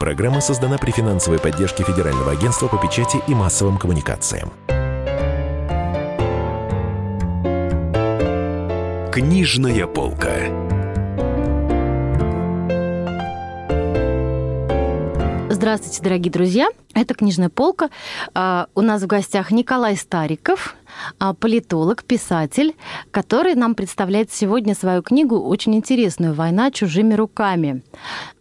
[0.00, 4.50] Программа создана при финансовой поддержке Федерального агентства по печати и массовым коммуникациям.
[9.12, 10.70] Книжная полка.
[15.50, 16.70] Здравствуйте, дорогие друзья.
[16.94, 17.90] Это «Книжная полка».
[18.32, 20.76] А, у нас в гостях Николай Стариков,
[21.40, 22.74] политолог, писатель,
[23.10, 27.82] который нам представляет сегодня свою книгу очень интересную «Война чужими руками».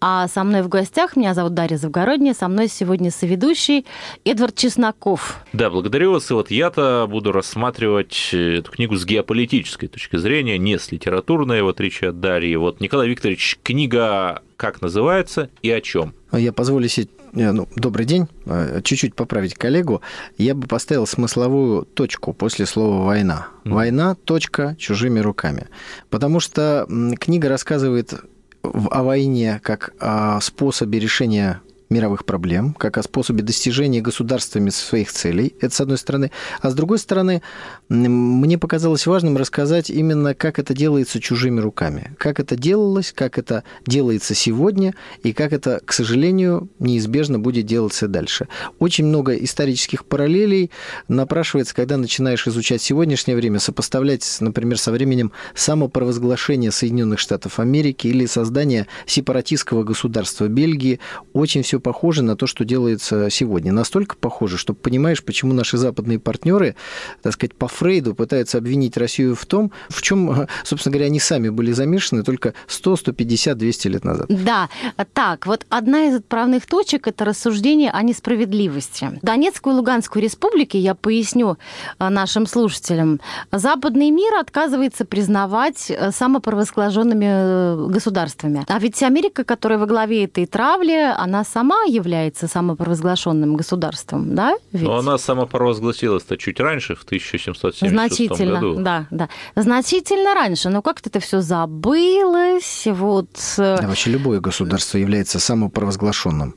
[0.01, 3.85] А со мной в гостях, меня зовут Дарья Завгородняя, со мной сегодня соведущий
[4.23, 5.43] Эдвард Чесноков.
[5.53, 6.29] Да, благодарю вас.
[6.31, 11.67] И вот я-то буду рассматривать эту книгу с геополитической точки зрения, не с литературной, в
[11.67, 12.55] отличие от Дарьи.
[12.55, 16.13] Вот, Николай Викторович, книга как называется и о чем?
[16.31, 20.01] Я позволю себе ну, добрый день, э, чуть-чуть поправить коллегу,
[20.37, 23.47] я бы поставил смысловую точку после слова «война».
[23.65, 25.67] Война, точка, чужими руками.
[26.09, 26.87] Потому что
[27.19, 28.13] книга рассказывает
[28.61, 35.55] о войне как о способе решения мировых проблем, как о способе достижения государствами своих целей.
[35.59, 36.31] Это с одной стороны.
[36.61, 37.41] А с другой стороны,
[37.89, 42.15] мне показалось важным рассказать именно, как это делается чужими руками.
[42.17, 48.07] Как это делалось, как это делается сегодня, и как это, к сожалению, неизбежно будет делаться
[48.07, 48.47] дальше.
[48.77, 50.71] Очень много исторических параллелей
[51.07, 58.25] напрашивается, когда начинаешь изучать сегодняшнее время, сопоставлять, например, со временем самопровозглашения Соединенных Штатов Америки или
[58.25, 60.99] создания сепаратистского государства Бельгии.
[61.33, 63.71] Очень все похоже на то, что делается сегодня.
[63.71, 66.75] Настолько похоже, что понимаешь, почему наши западные партнеры,
[67.21, 71.49] так сказать, по Фрейду пытаются обвинить Россию в том, в чем, собственно говоря, они сами
[71.49, 74.25] были замешаны только 100, 150, 200 лет назад.
[74.29, 74.69] Да,
[75.13, 79.19] так, вот одна из отправных точек– это рассуждение о несправедливости.
[79.21, 81.57] Донецкую и Луганскую республики, я поясню
[81.99, 83.19] э, нашим слушателям,
[83.51, 88.65] западный мир отказывается признавать э, самопровозглашенными э, государствами.
[88.67, 94.57] А ведь Америка, которая во главе этой травли, она сама сама является самопровозглашенным государством, да?
[94.71, 94.83] Ведь?
[94.83, 98.81] Но она самопровозгласилась-то чуть раньше, в 1776 Значительно, году.
[98.81, 99.29] да, да.
[99.55, 103.29] Значительно раньше, но как-то это все забылось, вот...
[103.57, 106.55] Э, да, вообще любое государство является самопровозглашенным.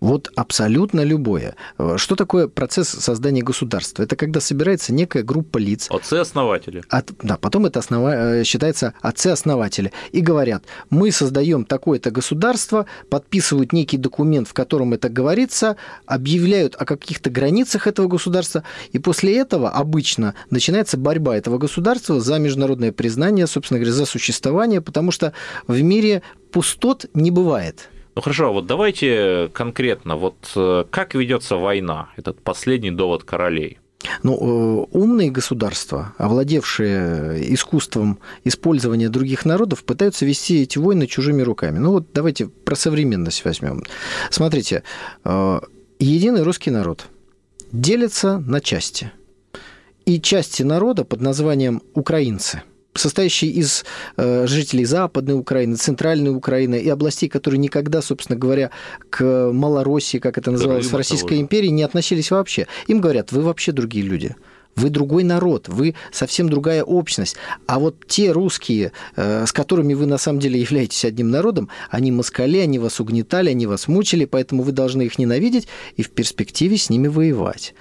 [0.00, 1.54] Вот абсолютно любое.
[1.96, 4.02] Что такое процесс создания государства?
[4.02, 5.88] Это когда собирается некая группа лиц.
[5.90, 6.82] Отцы-основатели.
[6.88, 9.92] От, да, потом это основа, э, считается отцы-основатели.
[10.12, 16.86] И говорят, мы создаем такое-то государство, подписывают некий документ, в котором это говорится, объявляют о
[16.86, 23.46] каких-то границах этого государства, и после этого обычно начинается борьба этого государства за международное признание,
[23.46, 25.34] собственно говоря, за существование, потому что
[25.66, 26.22] в мире
[26.52, 27.90] пустот не бывает.
[28.14, 33.78] Ну хорошо, вот давайте конкретно, вот э, как ведется война, этот последний довод королей?
[34.22, 41.78] Ну, э, умные государства, овладевшие искусством использования других народов, пытаются вести эти войны чужими руками.
[41.78, 43.84] Ну вот давайте про современность возьмем.
[44.30, 44.82] Смотрите,
[45.24, 45.60] э,
[45.98, 47.06] единый русский народ
[47.72, 49.12] делится на части.
[50.04, 52.62] И части народа под названием украинцы–
[52.94, 53.84] состоящий из
[54.16, 58.70] э, жителей Западной Украины, Центральной Украины и областей, которые никогда, собственно говоря,
[59.10, 62.66] к Малороссии, как это называлось, в Российской империи, не относились вообще.
[62.88, 64.34] Им говорят, вы вообще другие люди.
[64.76, 67.36] Вы другой народ, вы совсем другая общность.
[67.66, 72.12] А вот те русские, э, с которыми вы на самом деле являетесь одним народом, они
[72.12, 76.76] москали, они вас угнетали, они вас мучили, поэтому вы должны их ненавидеть и в перспективе
[76.76, 77.74] с ними воевать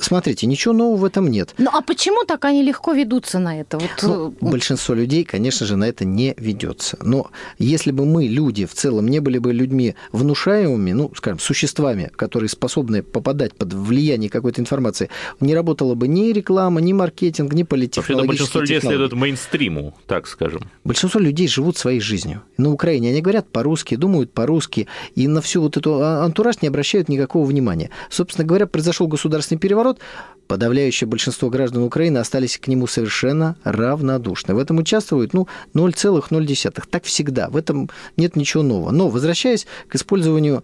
[0.00, 1.54] смотрите, ничего нового в этом нет.
[1.58, 3.78] Ну а почему так они легко ведутся на это?
[3.78, 3.90] Вот...
[4.02, 6.98] Ну, э, большинство людей, конечно же, на это не ведется.
[7.02, 12.10] Но если бы мы, люди, в целом не были бы людьми внушаемыми, ну, скажем, существами,
[12.16, 15.08] которые способны попадать под влияние какой-то информации,
[15.40, 20.62] не работала бы ни реклама, ни маркетинг, ни политтехнологические большинство людей следует мейнстриму, так скажем.
[20.84, 22.42] Большинство людей живут своей жизнью.
[22.56, 26.68] На Украине они говорят по-русски, думают по-русски, и на всю вот эту а, антураж не
[26.68, 27.90] обращают никакого внимания.
[28.10, 29.98] Собственно говоря, произошел государственный переворот, переворот,
[30.46, 34.54] подавляющее большинство граждан Украины остались к нему совершенно равнодушны.
[34.54, 36.84] В этом участвуют ну, 0,0.
[36.90, 37.48] Так всегда.
[37.48, 38.90] В этом нет ничего нового.
[38.90, 40.62] Но, возвращаясь к использованию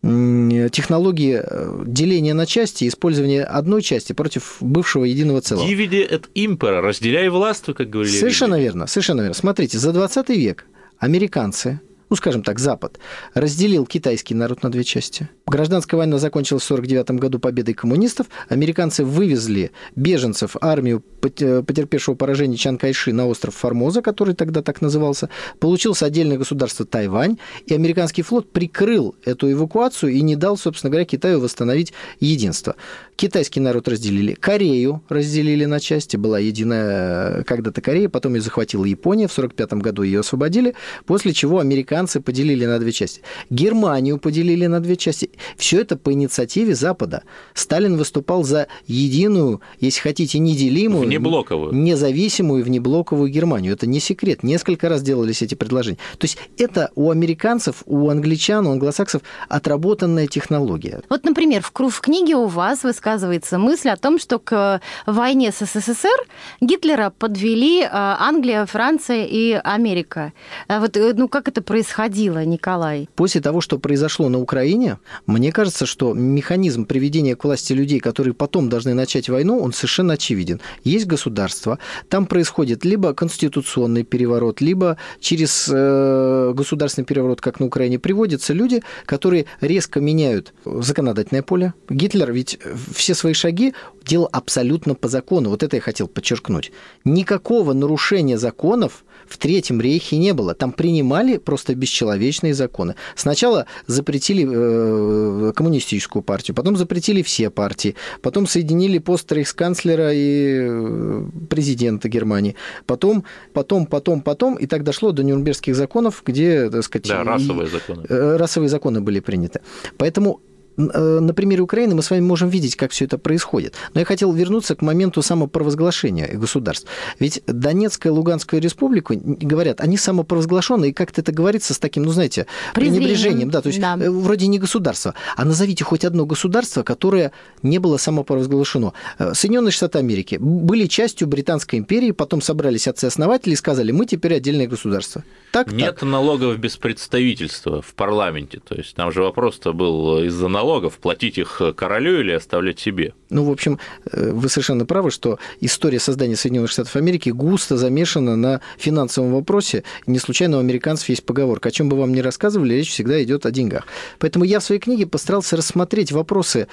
[0.00, 5.66] технологии э, деления на части, использования одной части против бывшего единого целого.
[5.66, 8.16] Дивиди et impera, разделяй власть, как говорили.
[8.16, 9.34] Совершенно верно, совершенно верно.
[9.34, 10.66] Смотрите, за 20 век
[10.98, 12.98] американцы ну, скажем так, Запад,
[13.34, 15.28] разделил китайский народ на две части.
[15.46, 18.26] Гражданская война закончилась в 1949 году победой коммунистов.
[18.48, 25.28] Американцы вывезли беженцев, армию потерпевшего поражение Чан Кайши на остров Формоза, который тогда так назывался.
[25.58, 31.04] Получилось отдельное государство Тайвань, и американский флот прикрыл эту эвакуацию и не дал, собственно говоря,
[31.04, 32.76] Китаю восстановить единство.
[33.16, 38.84] Китайский народ разделили, Корею разделили на части, была единая э, когда-то Корея, потом ее захватила
[38.84, 40.74] Япония, в 1945 году ее освободили,
[41.04, 43.22] после чего американцы американцы поделили на две части.
[43.50, 45.30] Германию поделили на две части.
[45.56, 47.22] Все это по инициативе Запада.
[47.54, 51.74] Сталин выступал за единую, если хотите, неделимую, Внеблоковую.
[51.74, 53.72] независимую внеблоковую Германию.
[53.72, 54.42] Это не секрет.
[54.44, 55.98] Несколько раз делались эти предложения.
[56.18, 61.00] То есть это у американцев, у англичан, у англосаксов отработанная технология.
[61.10, 65.66] Вот, например, в, в книге у вас высказывается мысль о том, что к войне с
[65.66, 66.18] СССР
[66.60, 70.32] Гитлера подвели э, Англия, Франция и Америка.
[70.68, 73.08] А вот, э, ну, как это происходило, Николай?
[73.14, 78.34] После того, что произошло на Украине, мне кажется, что механизм приведения к власти людей, которые
[78.34, 80.60] потом должны начать войну, он совершенно очевиден.
[80.84, 81.78] Есть государство,
[82.10, 88.82] там происходит либо конституционный переворот, либо через э, государственный переворот, как на Украине, приводятся люди,
[89.06, 91.72] которые резко меняют законодательное поле.
[91.88, 92.58] Гитлер ведь
[92.94, 93.72] все свои шаги
[94.04, 95.50] делал абсолютно по закону.
[95.50, 96.70] Вот это я хотел подчеркнуть.
[97.04, 100.54] Никакого нарушения законов в Третьем рейхе не было.
[100.54, 102.94] Там принимали просто бесчеловечные законы.
[103.14, 111.22] Сначала запретили э, коммунистическую партию, потом запретили все партии, потом соединили пост рейхсканцлера и э,
[111.48, 112.54] президента Германии.
[112.86, 117.08] Потом, потом, потом, потом, и так дошло до Нюрнбергских законов, где, так сказать...
[117.08, 118.06] Да, расовые законы.
[118.08, 119.60] Э, расовые законы были приняты.
[119.96, 120.40] Поэтому
[120.78, 123.74] на примере Украины мы с вами можем видеть, как все это происходит.
[123.94, 126.86] Но я хотел вернуться к моменту самопровозглашения государств.
[127.18, 132.12] Ведь Донецкая и Луганская республика, говорят, они самопровозглашенные, и как-то это говорится с таким, ну,
[132.12, 133.02] знаете, Презрением.
[133.02, 133.50] пренебрежением.
[133.50, 133.96] Да, то есть Да.
[134.00, 135.14] э, вроде не государство.
[135.36, 137.32] А назовите хоть одно государство, которое
[137.62, 138.92] не было самопровозглашено.
[139.18, 144.34] Э, Соединенные Штаты Америки были частью Британской империи, потом собрались отцы-основатели и сказали, мы теперь
[144.36, 145.24] отдельное государство.
[145.52, 146.02] Так, Нет так.
[146.08, 148.60] налогов без представительства в парламенте.
[148.66, 150.67] То есть там же вопрос-то был из-за налогов,
[151.00, 153.14] платить их королю или оставлять себе.
[153.30, 153.78] Ну, в общем,
[154.10, 159.84] э, вы совершенно правы, что история создания Соединенных Штатов Америки густо замешана на финансовом вопросе.
[160.06, 161.68] Не случайно у американцев есть поговорка.
[161.68, 163.86] О чем бы вам ни рассказывали, речь всегда идет о деньгах.
[164.18, 166.68] Поэтому я в своей книге постарался рассмотреть вопросы,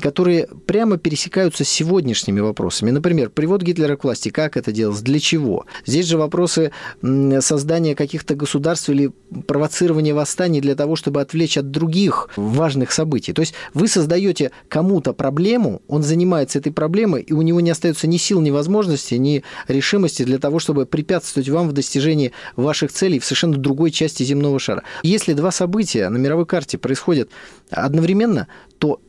[0.00, 2.90] которые прямо пересекаются с сегодняшними вопросами.
[2.90, 5.66] Например, привод Гитлера к власти, как это делалось, для чего.
[5.86, 6.72] Здесь же вопросы
[7.40, 9.10] создания каких-то государств или
[9.46, 13.32] провоцирования восстаний для того, чтобы отвлечь от других важных событий.
[13.34, 18.06] То есть вы создаете кому-то проблему, он занимается этой проблемой, и у него не остается
[18.06, 23.18] ни сил, ни возможности, ни решимости для того, чтобы препятствовать вам в достижении ваших целей
[23.18, 24.82] в совершенно другой части земного шара.
[25.02, 27.30] Если два события на мировой карте происходят
[27.70, 28.48] одновременно,
[28.78, 29.00] то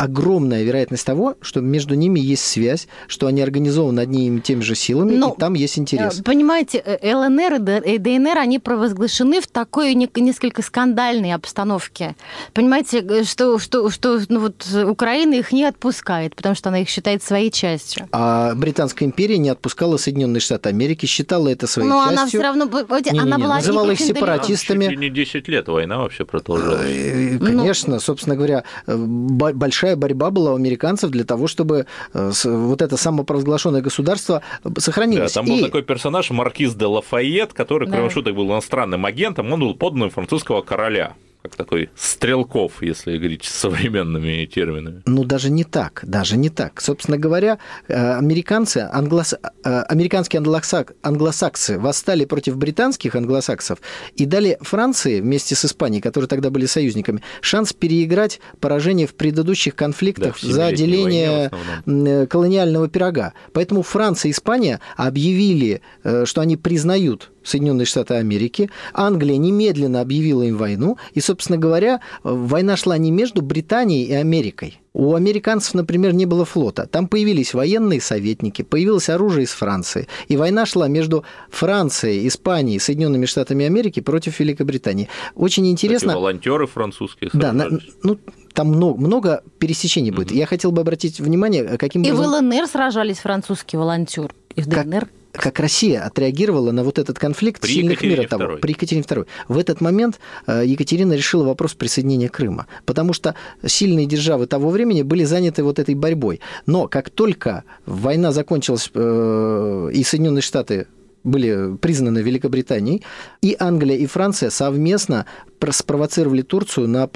[0.00, 4.74] огромная вероятность того, что между ними есть связь, что они организованы одними и теми же
[4.74, 6.20] силами, Ну, и там есть интерес.
[6.20, 7.54] Э, Понимаете, э, ЛНР
[7.84, 12.14] и и ДНР, они провозглашены в такой не- несколько скандальной обстановке.
[12.54, 16.88] Понимаете, э, что, что, что ну вот Украина их не отпускает, потому что она их
[16.88, 18.08] считает своей частью.
[18.12, 22.18] А Британская империя не отпускала Соединенные Штаты Америки, считала это своей Но частью.
[22.18, 24.86] она все равно, Не-не-не, она была называла их сепаратистами.
[24.88, 26.86] Чуть не 10 лет война вообще продолжалась.
[26.86, 29.52] Э, Ну, Конечно, собственно говоря, э, бо-
[29.90, 35.32] большая борьба была у американцев для того, чтобы э, вот это самопровозглашенное государство Да, сохранилось.
[35.32, 38.10] там был И- такой персонаж Маркиз де Лафайет, который, кроме Да.
[38.10, 44.44] шуток, был иностранным агентом, он был подданным французского короля, как такой стрелков, если говорить современными
[44.44, 45.02] терминами.
[45.06, 46.80] Ну, даже не так, даже не так.
[46.80, 47.58] Собственно говоря,
[47.88, 49.34] э, американцы, англос...
[49.64, 50.92] э, американские англосак...
[51.02, 53.78] англосаксы восстали против британских англосаксов
[54.16, 59.74] и дали Франции вместе с Испанией, которые тогда были союзниками, шанс переиграть поражение в предыдущих
[59.74, 61.50] Да, конфликтах в за деление
[61.86, 63.32] э, колониального пирога.
[63.54, 65.80] Поэтому Франция и Испания объявили,
[66.24, 68.70] что они признают Соединенные Штаты Америки.
[68.92, 70.98] Англия немедленно объявила им войну.
[71.14, 74.80] И, собственно говоря, война шла не между Британией и Америкой.
[74.92, 76.86] У американцев, например, не было флота.
[76.86, 80.08] Там появились военные советники, появилось оружие из Франции.
[80.26, 85.08] И война шла между Францией, Испанией, Соединенными Штатами Америки против Великобритании.
[85.36, 86.14] Очень интересно...
[86.14, 87.68] волонтеры французские Да, на-
[88.02, 88.18] ну,
[88.52, 90.30] там много, много пересечений будет.
[90.30, 90.38] Мгм.
[90.38, 92.48] Я хотел бы обратить внимание, каким И в образом...
[92.48, 94.30] ЛНР сражались французские волонтеры.
[94.56, 95.02] И в ДНР.
[95.02, 98.56] как Россия отреагировала на вот этот конфликт При сильных мира того, II.
[98.58, 99.26] при Екатерине II.
[99.48, 103.34] В этот момент э, Екатерина решила вопрос присоединения Крыма, потому что
[103.64, 106.40] сильные державы того времени были заняты вот этой борьбой.
[106.66, 110.86] Но как только война закончилась э, и Соединенные Штаты
[111.24, 113.02] были признаны Великобританией,
[113.42, 115.26] и Англия, и Франция совместно
[115.58, 117.08] про- спровоцировали Турцию на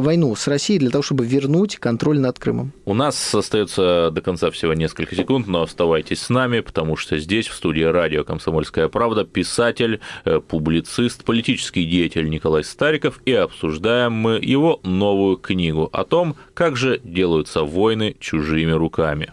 [0.00, 2.72] войну с Россией для того, чтобы вернуть контроль над Крымом.
[2.84, 7.48] У нас остается до конца всего несколько секунд, но оставайтесь с нами, потому что здесь,
[7.48, 14.38] в студии радио «Комсомольская правда», писатель, э, публицист, политический деятель Николай Стариков, и обсуждаем мы
[14.42, 19.32] его новую книгу о том, как же делаются войны чужими руками.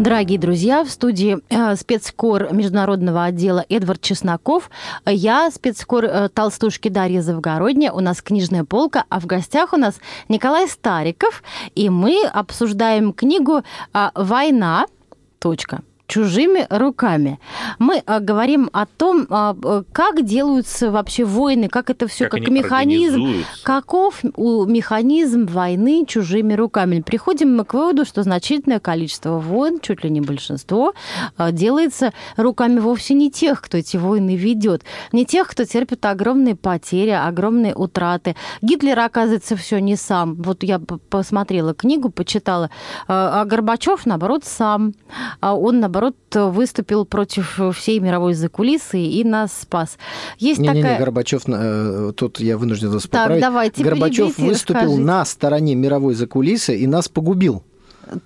[0.00, 4.70] Дорогие друзья, в студии э, спецкор международного отдела Эдвард Чесноков.
[5.04, 7.92] Я спецкор э, толстушки Дарья Завгородня.
[7.92, 9.96] У нас книжная полка, а в гостях у нас
[10.30, 11.42] Николай Стариков.
[11.74, 13.58] И мы обсуждаем книгу
[13.92, 14.86] э, «Война.
[15.38, 17.38] Точка чужими руками.
[17.78, 19.56] Мы а, говорим о том, а,
[19.92, 26.54] как делаются вообще войны, как это все, как, как механизм, каков у механизм войны чужими
[26.54, 27.00] руками.
[27.00, 30.94] Приходим мы к выводу, что значительное количество войн, чуть ли не большинство,
[31.36, 36.56] а, делается руками вовсе не тех, кто эти войны ведет, не тех, кто терпит огромные
[36.56, 38.34] потери, огромные утраты.
[38.62, 40.34] Гитлер, оказывается, все не сам.
[40.34, 42.68] Вот я посмотрела книгу, почитала,
[43.06, 44.94] а Горбачев, наоборот, сам.
[45.40, 49.98] Он, наоборот, наоборот, выступил против всей мировой закулисы и нас спас.
[50.38, 50.82] Есть не, такая...
[50.82, 53.42] не, не, Горбачев, э, тут я вынужден вас так, поправить.
[53.42, 55.02] Давайте, Горбачев выступил расскажите.
[55.02, 57.62] на стороне мировой закулисы и нас погубил.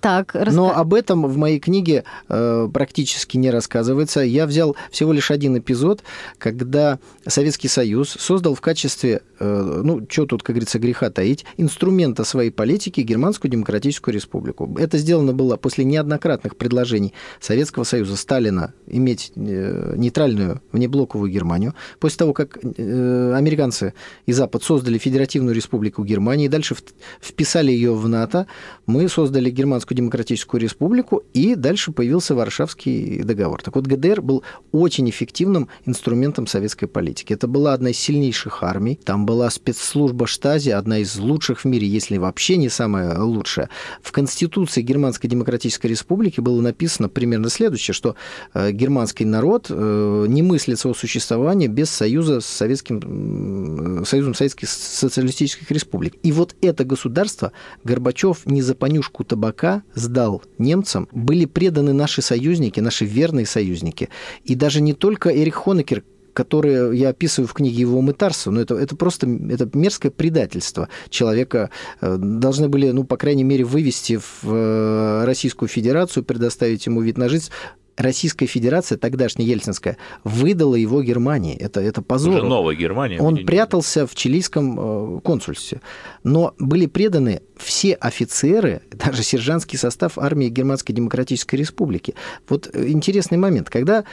[0.01, 0.51] Так, раска...
[0.51, 4.21] Но об этом в моей книге э, практически не рассказывается.
[4.21, 6.03] Я взял всего лишь один эпизод,
[6.37, 12.23] когда Советский Союз создал в качестве, э, ну, что тут, как говорится, греха таить, инструмента
[12.23, 14.75] своей политики Германскую Демократическую Республику.
[14.79, 21.75] Это сделано было после неоднократных предложений Советского Союза Сталина иметь э, нейтральную внеблоковую Германию.
[21.99, 23.93] После того, как э, американцы
[24.25, 26.75] и Запад создали Федеративную Республику Германии, дальше
[27.21, 28.47] вписали ее в НАТО,
[28.85, 33.61] мы создали Германию Германскую Демократическую Республику, и дальше появился Варшавский договор.
[33.61, 37.33] Так вот, ГДР был очень эффективным инструментом советской политики.
[37.33, 41.89] Это была одна из сильнейших армий, там была спецслужба Штази, одна из лучших в мире,
[41.89, 43.69] если вообще не самая лучшая.
[44.01, 48.15] В Конституции Германской Демократической Республики было написано примерно следующее, что
[48.53, 54.69] э, германский народ э, не мыслит своего существования без союза с Советским, э, Союзом Советских
[54.69, 56.13] Социалистических Республик.
[56.23, 57.51] И вот это государство
[57.83, 64.09] Горбачев не за понюшку табака пока сдал немцам, были преданы наши союзники, наши верные союзники.
[64.43, 68.75] И даже не только Эрих Хонекер, которые я описываю в книге его мытарства, но это,
[68.75, 70.89] это просто это мерзкое предательство.
[71.09, 71.69] Человека
[72.01, 77.17] э, должны были, ну, по крайней мере, вывести в э, Российскую Федерацию, предоставить ему вид
[77.17, 77.49] на жизнь
[77.97, 81.55] Российская Федерация, тогдашняя Ельцинская, выдала его Германии.
[81.55, 82.35] Это, это позор.
[82.35, 83.19] Уже новая Германия.
[83.19, 85.81] Он прятался в чилийском э, консульстве.
[86.23, 92.15] Но были преданы все офицеры, даже сержантский состав армии Германской Демократической Республики.
[92.49, 93.69] Вот э, интересный момент.
[93.69, 94.03] Когда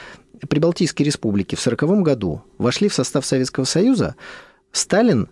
[0.47, 4.15] Прибалтийские республики в 1940 году вошли в состав Советского Союза,
[4.71, 5.29] Сталин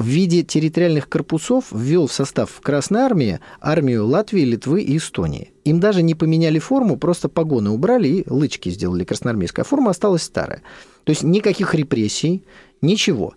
[0.00, 5.52] в виде территориальных корпусов ввел в состав Красной Армии армию Латвии, Литвы и Эстонии.
[5.64, 9.64] Им даже не поменяли форму, просто погоны убрали и лычки сделали красноармейская.
[9.64, 10.62] Форма осталась старая.
[11.04, 12.42] То есть никаких репрессий,
[12.80, 13.34] ничего.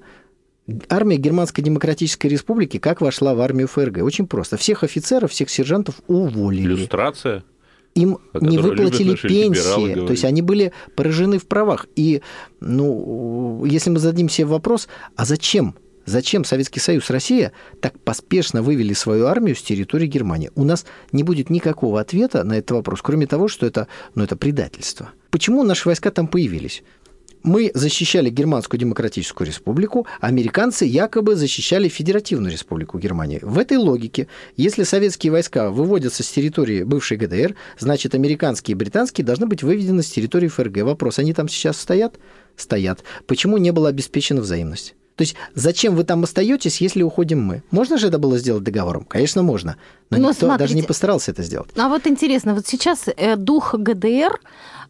[0.87, 4.01] Армия Германской Демократической Республики как вошла в армию ФРГ?
[4.01, 4.55] Очень просто.
[4.55, 6.63] Всех офицеров, всех сержантов уволили.
[6.63, 7.43] Иллюстрация?
[7.95, 11.85] им не выплатили пенсии, то есть они были поражены в правах.
[11.95, 12.23] И,
[12.59, 18.93] ну, если мы зададим себе вопрос, а зачем Зачем Советский Союз, Россия так поспешно вывели
[18.93, 20.51] свою армию с территории Германии?
[20.55, 24.35] У нас не будет никакого ответа на этот вопрос, кроме того, что это, ну, это
[24.35, 25.11] предательство.
[25.29, 26.83] Почему наши войска там появились?
[27.43, 33.39] Мы защищали Германскую Демократическую Республику, американцы якобы защищали Федеративную Республику Германии.
[33.41, 39.25] В этой логике, если советские войска выводятся с территории бывшей ГДР, значит, американские и британские
[39.25, 40.83] должны быть выведены с территории ФРГ.
[40.83, 42.17] Вопрос, они там сейчас стоят?
[42.55, 43.03] Стоят.
[43.27, 44.95] Почему не была обеспечена взаимность?
[45.15, 47.63] То есть зачем вы там остаетесь, если уходим мы?
[47.71, 49.05] Можно же это было сделать договором?
[49.05, 49.77] Конечно, можно.
[50.09, 51.69] Но, но никто смотрите, даже не постарался это сделать.
[51.75, 54.39] А вот интересно, вот сейчас э, дух ГДР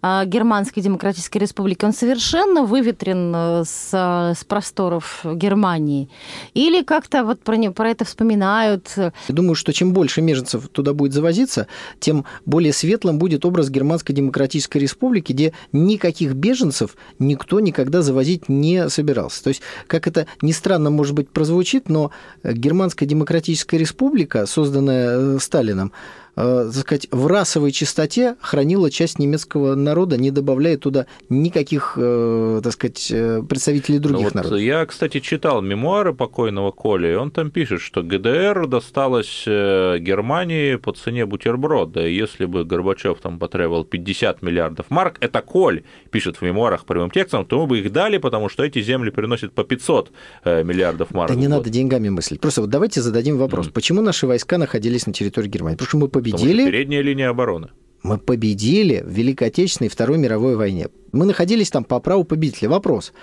[0.04, 3.94] Германской Демократической Республики, он совершенно выветрен э, с,
[4.38, 6.10] с просторов Германии?
[6.54, 8.92] Или как-то вот про, про это вспоминают?
[8.98, 11.68] Я думаю, что чем больше меженцев туда будет завозиться,
[12.00, 18.90] тем более светлым будет образ Германской Демократической Республики, где никаких беженцев никто никогда завозить не
[18.90, 19.44] собирался.
[19.44, 22.12] То есть, как это ни странно, может быть, прозвучит, но
[22.44, 29.76] Германская Демократическая Республика, созданная э, Сталином, э, так сказать, в расовой чистоте хранила часть немецкого
[29.76, 34.60] народа, не добавляя туда никаких, э, так сказать, э, представителей других Ну вот народов.
[34.60, 40.76] Я, кстати, читал мемуары покойного Коли, и он там пишет, что ГДР досталось э, Германии
[40.76, 42.08] по цене бутерброда.
[42.08, 47.12] И если бы Горбачев там потребовал 50 миллиардов марк, это Коль пишет в мемуарах прямым
[47.12, 50.12] текстом, то мы бы их дали, потому что эти земли приносят по 500
[50.46, 51.36] э, миллиардов марок.
[51.36, 52.40] Да не надо деньгами мыслить.
[52.42, 53.68] Просто вот давайте зададим вопрос.
[53.68, 55.76] Почему наши войска находились на территории Германии?
[55.76, 57.70] Потому что мы победили, передняя линия обороны.
[58.04, 60.88] мы победили в Великой Отечественной и Второй мировой войне.
[61.12, 62.70] Мы находились там по праву победителя.
[62.70, 63.14] Вопрос.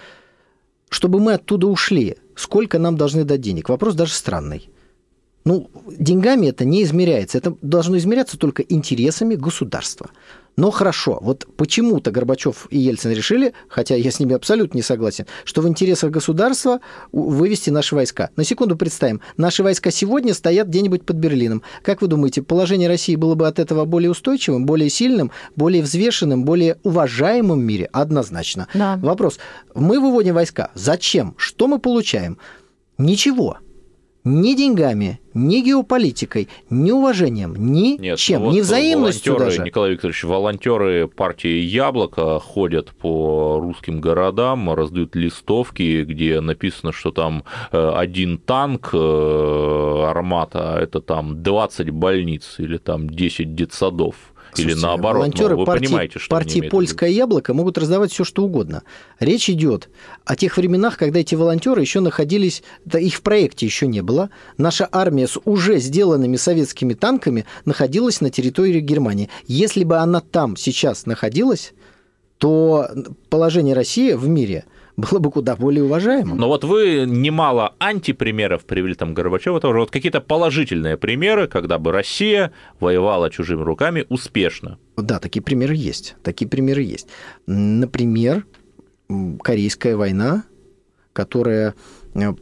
[0.89, 3.69] Чтобы мы оттуда ушли, сколько нам должны дать денег?
[3.69, 4.71] Вопрос даже странный.
[5.45, 7.39] Ну, деньгами это не измеряется.
[7.39, 10.11] Это должно измеряться только интересами государства.
[10.57, 15.27] Но хорошо, вот почему-то Горбачев и Ельцин решили, хотя я с ними абсолютно не согласен,
[15.45, 16.81] что в интересах государства
[17.13, 18.31] вывести наши войска.
[18.37, 21.63] На секунду представим, наши войска сегодня стоят где-нибудь под Берлином.
[21.83, 26.45] Как вы думаете, положение России было бы от этого более устойчивым, более сильным, более взвешенным,
[26.45, 27.89] более уважаемым в мире?
[27.93, 28.69] Однозначно.
[28.75, 28.99] Да.
[29.03, 29.39] Вопрос.
[29.75, 30.71] Мы выводим войска.
[30.75, 31.35] Зачем?
[31.39, 32.39] Что мы получаем?
[32.99, 33.59] Ничего.
[34.23, 39.63] Ни деньгами, ни геополитикой, ни уважением, ни Нет, чем, ну вот ни взаимностью даже.
[39.63, 47.45] Николай Викторович, волонтеры партии Яблоко ходят по русским городам, раздают листовки, где написано, что там
[47.73, 54.30] э, один танк э, армата, это там 20 больниц или там 10 детсадов.
[54.57, 56.69] Или Слушайте, наоборот, волонтеры но вы партии, понимаете, что партии.
[56.69, 58.83] «Польское яблоко» могут раздавать все, что угодно.
[59.19, 59.89] Речь идет
[60.25, 64.31] о тех временах, когда эти волонтеры еще находились, да их в проекте еще не было.
[64.57, 69.29] Наша армия с уже сделанными советскими танками находилась на территории Германии.
[69.47, 71.73] Если бы она там сейчас находилась,
[72.39, 72.89] то
[73.29, 74.65] положение России в мире
[75.01, 76.37] было бы куда более уважаемым.
[76.37, 79.81] Но вот вы немало антипримеров привели там Горбачева тоже.
[79.81, 84.79] Вот какие-то положительные примеры, когда бы Россия воевала чужими руками успешно.
[84.97, 86.17] Да, такие примеры есть.
[86.23, 87.09] Такие примеры есть.
[87.47, 88.45] Например,
[89.43, 90.45] Корейская война,
[91.13, 91.75] которая,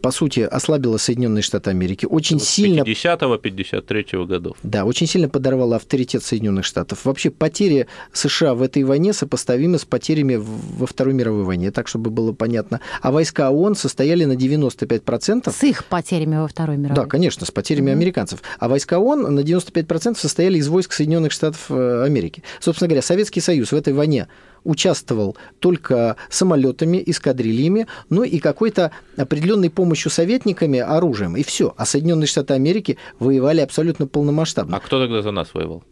[0.03, 4.57] по сути, ослабила Соединенные Штаты Америки, очень сильно 50-53 годов.
[4.63, 7.05] да, очень сильно подорвала авторитет Соединенных Штатов.
[7.05, 12.11] Вообще потери США в этой войне сопоставимы с потерями во Второй мировой войне, так чтобы
[12.11, 12.81] было понятно.
[13.03, 15.53] А войска ООН состояли на 95%.
[15.53, 16.97] С их потерями во Второй мировой.
[16.97, 18.43] Да, конечно, с потерями американцев.
[18.59, 22.43] А войска ООН на 95% состояли из войск Соединенных Штатов э, Америки.
[22.61, 24.29] Собственно говоря, Советский Союз в этой войне
[24.65, 31.75] участвовал только самолетами, эскадрильями, ну и какой-то определенной помощью советниками, оружием, и все.
[31.77, 34.77] А Соединенные Штаты Америки воевали абсолютно полномасштабно.
[34.77, 35.83] А кто тогда за нас воевал?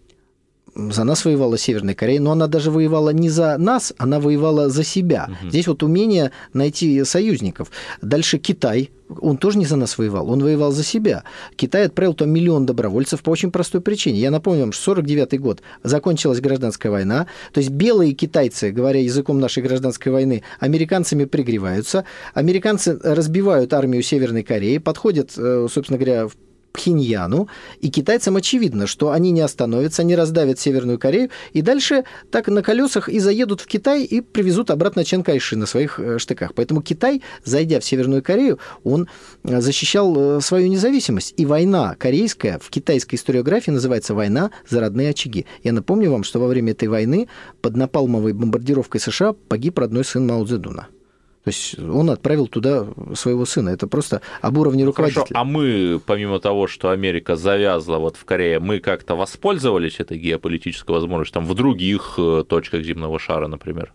[0.76, 4.84] За нас воевала Северная Корея, но она даже воевала не за нас, она воевала за
[4.84, 5.30] себя.
[5.48, 7.70] Здесь вот умение найти союзников.
[8.02, 11.24] Дальше Китай, он тоже не за нас воевал, он воевал за себя.
[11.56, 14.20] Китай отправил туда миллион добровольцев по очень простой причине.
[14.20, 19.40] Я напомню вам, что 49 год закончилась гражданская война, то есть белые китайцы, говоря языком
[19.40, 26.36] нашей гражданской войны, американцами пригреваются, американцы разбивают армию Северной Кореи, подходят, э, собственно говоря, в
[26.76, 27.48] Пхеньяну,
[27.80, 32.62] и китайцам очевидно, что они не остановятся, они раздавят Северную Корею, и дальше так на
[32.62, 36.54] колесах и заедут в Китай и привезут обратно Чен Кайши на своих э, штыках.
[36.54, 39.08] Поэтому Китай, зайдя в Северную Корею, он
[39.44, 41.34] э, защищал э, свою независимость.
[41.36, 45.46] И война корейская в китайской историографии называется «Война за родные очаги».
[45.64, 47.28] Я напомню вам, что во время этой войны
[47.62, 50.88] под напалмовой бомбардировкой США погиб родной сын Мао Цзэдуна.
[51.46, 53.68] То есть он отправил туда своего сына.
[53.68, 55.26] Это просто об уровне руководителя.
[55.26, 60.18] Хорошо, а мы, помимо того, что Америка завязла вот в Корее, мы как-то воспользовались этой
[60.18, 63.92] геополитической возможностью там в других э, точках земного шара, например?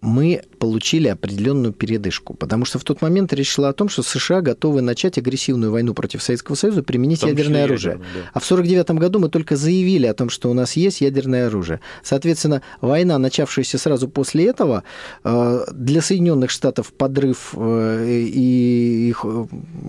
[0.00, 4.40] Мы получили определенную передышку, потому что в тот момент речь шла о том, что США
[4.40, 7.94] готовы начать агрессивную войну против Советского Союза, применить ядерное оружие.
[7.94, 8.30] ядерное, да.
[8.34, 11.80] А в 1949 году мы только заявили о том, что у нас есть ядерное оружие.
[12.02, 14.84] Соответственно, война, начавшаяся сразу после этого,
[15.24, 19.46] э, для Соединенных Штатов подрыв э, и их э,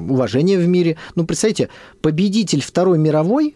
[0.09, 0.97] уважение в мире.
[1.15, 1.69] Ну, представьте,
[2.01, 3.55] победитель Второй мировой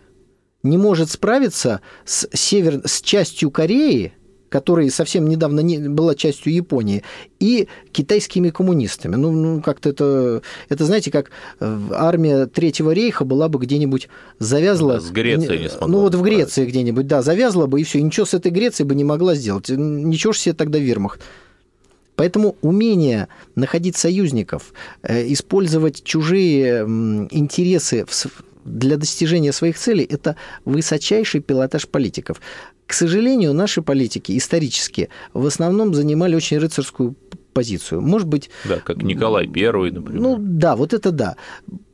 [0.63, 2.81] не может справиться с, север...
[2.85, 4.13] с частью Кореи,
[4.51, 7.03] которая совсем недавно не была частью Японии,
[7.39, 9.15] и китайскими коммунистами.
[9.15, 14.09] Ну, ну как-то это, это, знаете, как э, армия Третьего рейха была бы где-нибудь
[14.39, 14.95] завязла...
[14.95, 16.21] Да, с Грецией не смогла Ну, вот в.
[16.21, 19.35] Греции где-нибудь, да, завязла бы, и все, и ничего с этой Грецией бы не могла
[19.35, 19.69] сделать.
[19.69, 21.21] Ничего ж себе тогда вермахт.
[22.17, 26.81] Поэтому умение находить союзников, э, использовать чужие
[27.31, 32.41] интересы в для достижения своих целей– это высочайший пилотаж политиков.
[32.87, 37.15] К сожалению, наши политики исторически в основном занимали очень рыцарскую
[37.53, 38.01] позицию.
[38.01, 40.21] Может быть, Да, как Николай Первый, например.
[40.21, 41.35] ну да, вот это да.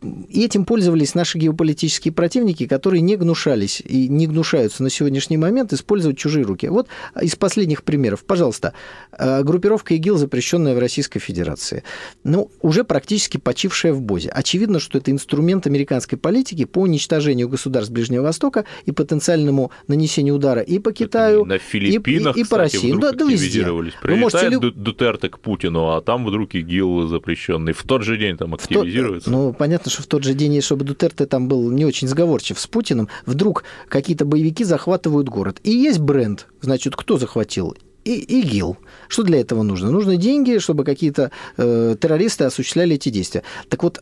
[0.01, 5.73] И этим пользовались наши геополитические противники, которые не гнушались и не гнушаются на сегодняшний момент
[5.73, 6.67] использовать чужие руки.
[6.67, 6.87] Вот
[7.21, 8.23] из последних примеров.
[8.23, 8.73] Пожалуйста,
[9.17, 11.83] э, группировка ИГИЛ, запрещенная в Российской Федерации,
[12.23, 14.29] ну, уже практически почившая в БОЗе.
[14.29, 20.61] Очевидно, что это инструмент американской политики по уничтожению государств Ближнего Востока и потенциальному нанесению удара
[20.61, 22.91] и по Китаю, на Филиппинах, и, и, и по России.
[22.91, 23.35] вдруг Да, да везде.
[23.35, 23.93] активизировались.
[24.03, 27.73] Вы можете Прилетает Дутерте к Путину, а там вдруг ИГИЛ запрещенный.
[27.73, 29.29] В тот же день там активизируется.
[29.29, 33.09] ну, понятно, в тот же день, чтобы Дутерте там был не очень сговорчив с Путиным,
[33.25, 35.59] вдруг какие-то боевики захватывают город.
[35.63, 36.47] И есть бренд.
[36.61, 37.75] Значит, кто захватил?
[38.05, 38.77] И, ИГИЛ.
[39.09, 39.91] Что для этого нужно?
[39.91, 43.43] Нужны деньги, чтобы какие-то э, террористы осуществляли эти действия.
[43.69, 44.01] Так вот,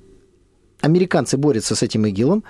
[0.81, 2.43] американцы борются с этим ИГИЛом,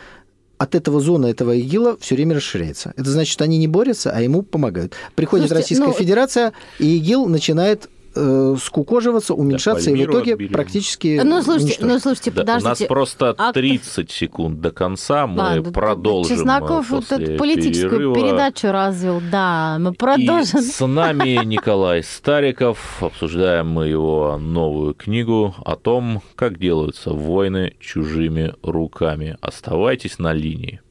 [0.57, 2.93] от этого зона этого ИГИЛа все время расширяется.
[2.95, 4.93] Это значит, они не борются, а ему помогают.
[5.15, 10.53] Приходит Слушайте, Российская ну, Федерация, и ИГИЛ начинает э, скукоживаться, уменьшаться, и в итоге отбили.
[10.53, 11.93] практически Ну, слушайте, уничтожить.
[11.93, 12.87] ну, слушайте, Да, у нас подождите.
[12.87, 15.27] просто А- 30 секунд до конца.
[15.27, 18.15] Мы Ладно, продолжим Чесноков э, вот после эту политическую перерыва.
[18.15, 19.21] передачу развел.
[19.31, 20.59] Да, мы продолжим.
[20.59, 23.01] И с нами Николай Стариков.
[23.01, 29.37] Обсуждаем мы его новую книгу о том, как делаются войны чужими руками.
[29.41, 30.81] Оставайтесь на линии.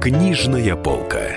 [0.00, 1.36] Книжная полка.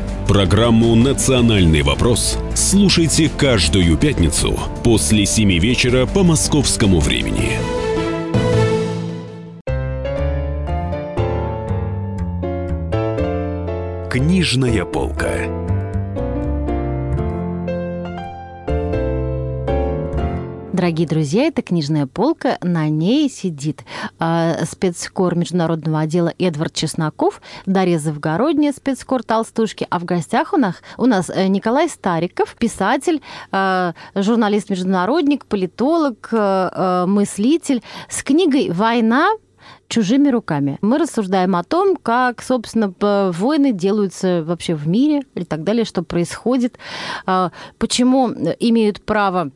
[0.31, 7.59] Программу «Национальный вопрос» слушайте каждую пятницу после 7 вечера по московскому времени.
[14.09, 15.70] Книжная полка.
[20.81, 23.83] Дорогие друзья, это книжная полка, на ней сидит
[24.19, 30.77] э, спецкор международного отдела Эдвард Чесноков, Дарья Завгородняя, спецкор Толстушки, а в гостях у нас,
[30.97, 39.29] у нас э, Николай Стариков, писатель, э, журналист-международник, политолог, э, э, мыслитель с книгой «Война
[39.87, 40.79] чужими руками.
[40.81, 42.91] Мы рассуждаем о том, как, собственно,
[43.31, 46.79] войны делаются вообще в мире и так далее, что происходит,
[47.27, 49.51] а, почему имеют право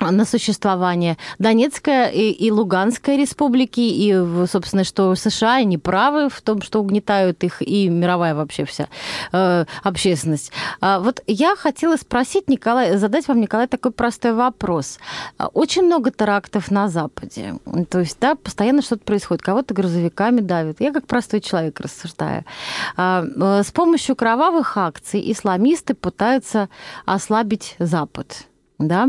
[0.00, 6.62] на существование Донецкая и, и Луганская республики, и, собственно, что США не правы в том,
[6.62, 8.88] что угнетают их, и мировая вообще вся
[9.32, 10.52] э, общественность.
[10.80, 14.98] А вот я хотела спросить Николай, задать вам, Николай, такой простой вопрос.
[15.54, 17.54] Очень много терактов на Западе.
[17.90, 19.42] То есть, да, постоянно что-то происходит.
[19.42, 20.80] Кого-то грузовиками давят.
[20.80, 22.44] Я как простой человек рассуждаю.
[22.96, 26.68] А, э, С помощью кровавых акций исламисты пытаются
[27.04, 28.46] ослабить Запад.
[28.78, 29.08] Да?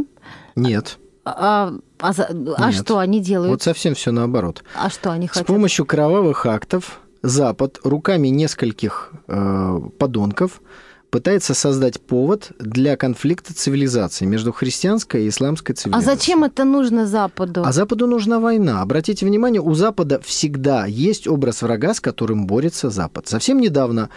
[0.57, 0.97] Нет.
[1.23, 2.81] А, а за- а Нет.
[2.83, 3.51] что они делают?
[3.51, 4.63] Вот совсем все наоборот.
[4.75, 5.47] А что они С хотят?
[5.47, 10.61] помощью кровавых актов Запад руками нескольких э, подонков
[11.09, 16.15] пытается создать повод для конфликта цивилизаций между христианской и исламской А цивилизацией.
[16.17, 17.63] зачем это нужно Западу?
[17.65, 18.81] А Западу нужна война.
[18.81, 23.27] Обратите внимание, у Запада всегда есть образ врага, с которым борется Запад.
[23.27, 24.09] Совсем недавно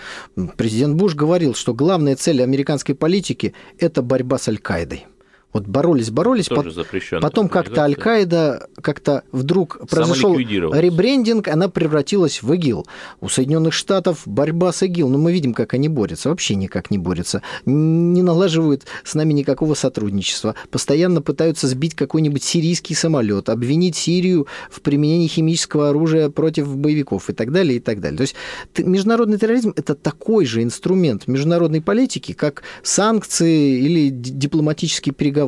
[0.57, 5.07] президент Буш говорил, что главная цель американской политики– это борьба с Аль-Каидой.
[5.53, 7.83] Вот боролись, боролись, Тоже запрещенная потом как-то.
[7.83, 12.87] Аль-Каида как-то вдруг произошел ребрендинг, она превратилась в ИГИЛ.
[13.21, 16.29] У Соединенных Штатов борьба с ИГИЛ, но мы видим, как они борются.
[16.29, 17.43] Вообще никак не борются.
[17.65, 20.55] Не налаживают с нами никакого сотрудничества.
[20.71, 27.33] Постоянно пытаются сбить какой-нибудь сирийский самолет, обвинить Сирию в применении химического оружия против боевиков и
[27.33, 28.19] так далее, и так далее.
[28.19, 28.37] То есть
[28.79, 35.39] международный терроризм– это такой же инструмент международной политики, как санкции или дипломатические переговоры.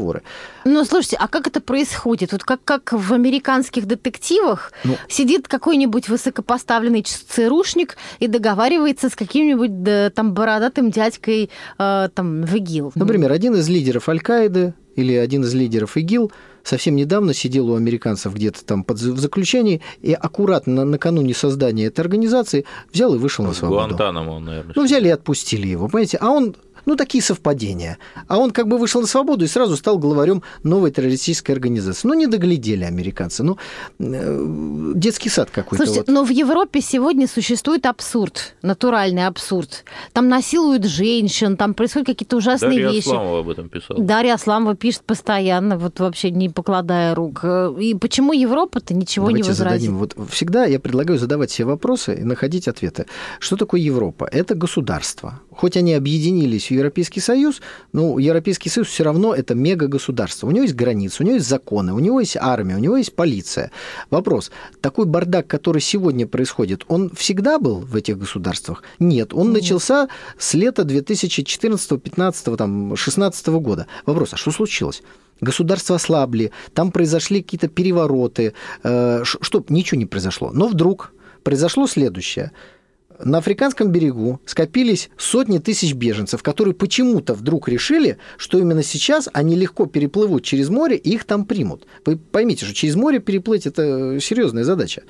[0.65, 2.33] Ну, слушайте, а как это происходит?
[2.33, 4.97] Вот как, как в американских детективах Ну.
[5.09, 12.55] сидит какой-нибудь высокопоставленный ЦРУшник и договаривается с каким-нибудь да, там бородатым дядькой э, там в
[12.55, 12.93] ИГИЛ.
[12.95, 16.31] Например, один из лидеров Аль-Каиды или один из лидеров ИГИЛ
[16.65, 21.87] совсем недавно сидел у американцев где-то там под, в заключении и аккуратно на- накануне создания
[21.87, 23.81] этой организации взял и вышел на свободу.
[23.89, 24.73] Гуантанамо, наверное.
[24.77, 26.19] Ну, взяли и отпустили его, понимаете?
[26.21, 26.55] А он
[26.87, 27.99] Ну, такие совпадения.
[28.29, 32.09] А он как бы вышел на свободу и сразу стал главарем новой террористической организации.
[32.09, 33.43] Ну, не доглядели американцы.
[33.43, 33.59] Ну,
[33.99, 35.85] э, детский сад какой-то.
[35.85, 36.15] Слушайте, вот.
[36.15, 39.85] но в Европе сегодня существует абсурд, натуральный абсурд.
[40.13, 43.09] Там насилуют женщин, там происходят какие-то ужасные Дарья вещи.
[43.09, 44.01] Асламова об этом писала.
[44.01, 47.45] Дарья Асламова пишет постоянно, вот вообще не покладая рук.
[47.81, 49.81] И почему Европа-то ничего Давайте не возразит?
[49.81, 49.99] зададим.
[49.99, 53.07] Вот всегда я предлагаю задавать себе вопросы и находить ответы.
[53.39, 54.29] Что такое Европа?
[54.31, 55.41] Это государство.
[55.57, 57.61] Хоть они объединились в Европейский Союз,
[57.93, 60.47] но Европейский Союз все равно это мега-государство.
[60.47, 63.15] У него есть границы, у него есть законы, у него есть армия, у него есть
[63.15, 63.71] полиция.
[64.11, 64.51] Вопрос.
[64.81, 68.83] Такой бардак, который сегодня происходит, он всегда был в этих государствах?
[68.99, 69.35] Нет.
[69.35, 73.87] Он начался с лета 2014, 15, там, 16 года.
[74.07, 74.35] Вопрос.
[74.35, 75.03] А что случилось?
[75.41, 80.51] Государства ослабли, там произошли какие-то перевороты, э, что ничего не произошло.
[80.53, 81.13] Но вдруг
[81.43, 82.53] произошло следующее.
[83.25, 89.55] На африканском берегу скопились сотни тысяч беженцев, которые почему-то вдруг решили, что именно сейчас они
[89.55, 91.87] легко переплывут через море и их там примут.
[92.05, 95.03] Вы поймите, что через море переплыть– это серьезная задача.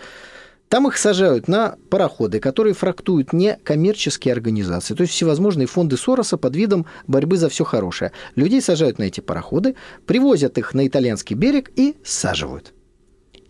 [0.68, 6.54] Там их сажают на пароходы, которые фрактуют некоммерческие организации, то есть всевозможные фонды Сороса под
[6.56, 8.12] видом борьбы за все хорошее.
[8.36, 9.74] Людей сажают на эти пароходы,
[10.06, 12.72] привозят их на итальянский берег и саживают.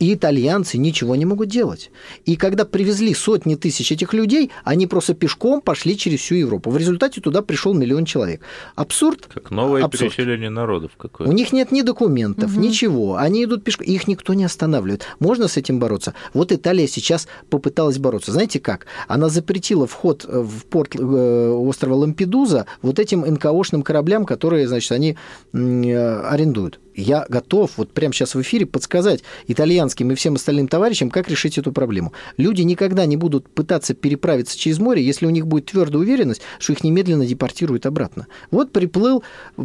[0.03, 1.93] И итальянцы ничего не могут делать.
[2.25, 6.71] И когда привезли сотни тысяч этих людей, они просто пешком пошли через всю Европу.
[6.71, 8.41] В результате туда пришел миллион человек.
[8.75, 9.29] Абсурд.
[9.33, 10.13] Как новое Абсурд.
[10.13, 11.33] переселение народов У какое-то.
[11.33, 13.15] них нет ни документов, ничего.
[13.15, 13.87] Они идут пешком.
[13.87, 15.05] Их никто не останавливает.
[15.21, 16.15] Можно с этим бороться?
[16.35, 18.33] Вот Италия сейчас попыталась бороться.
[18.33, 18.87] Знаете как?
[19.07, 25.17] Она запретила вход в порт э, острова Лампедуза вот этим НКОшным кораблям, которые, значит, они
[25.53, 26.81] э, арендуют.
[26.95, 31.59] Я готов вот прямо сейчас в эфире подсказать итальянским и всем остальным товарищам, как решить
[31.59, 32.13] эту проблему.
[32.37, 36.73] Люди никогда не будут пытаться переправиться через море, если у них будет твердая уверенность, что
[36.73, 38.27] их немедленно депортируют обратно.
[38.51, 39.23] Вот приплыл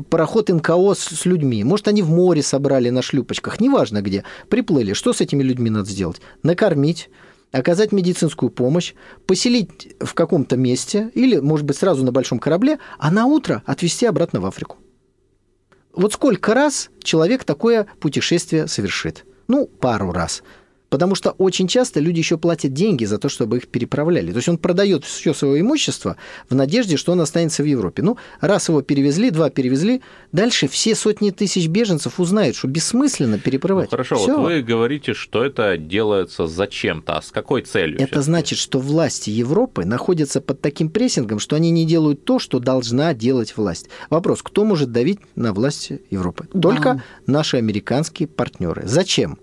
[0.10, 1.64] пароход НКО с, с людьми.
[1.64, 4.24] Может, они в море собрали на шлюпочках, неважно где.
[4.50, 4.94] Приплыли.
[4.94, 6.22] Что с этими людьми надо сделать?
[6.44, 7.10] Накормить,
[7.52, 8.94] оказать медицинскую помощь,
[9.26, 14.06] поселить в каком-то месте или, может быть, сразу на большом корабле, а на утро отвезти
[14.06, 14.78] обратно в Африку.
[15.98, 19.26] Вот сколько раз человек такое путешествие совершит?
[19.48, 20.44] Ну, пару раз.
[20.90, 24.32] Потому что очень часто люди еще платят деньги за то, чтобы их переправляли.
[24.32, 26.16] То есть он продает все свое имущество
[26.50, 28.04] в надежде, что он останется в Европе.
[28.04, 33.42] Ну, раз его перевезли, два перевезли, дальше все сотни тысяч беженцев узнают, что бессмысленно Ну,
[33.42, 33.90] переправлять.
[33.90, 34.38] хорошо, Всё.
[34.38, 38.00] вот вы говорите, что это делается зачем-то, а с какой целью?
[38.02, 42.60] Это значит, что власти Европы находятся под таким прессингом, что они не делают то, что
[42.60, 43.90] должна делать власть.
[44.10, 46.48] Вопрос, кто может давить на власти Европы?
[46.60, 48.84] Только наши американские партнеры.
[48.86, 49.38] Зачем?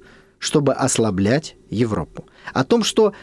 [0.45, 2.27] Чтобы ослаблять Европу.
[2.53, 3.15] О том, что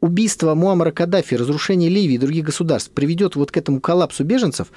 [0.00, 4.72] убийство Муаммара Каддафи, разрушение Ливии и других государств приведет вот к этому коллапсу беженцев,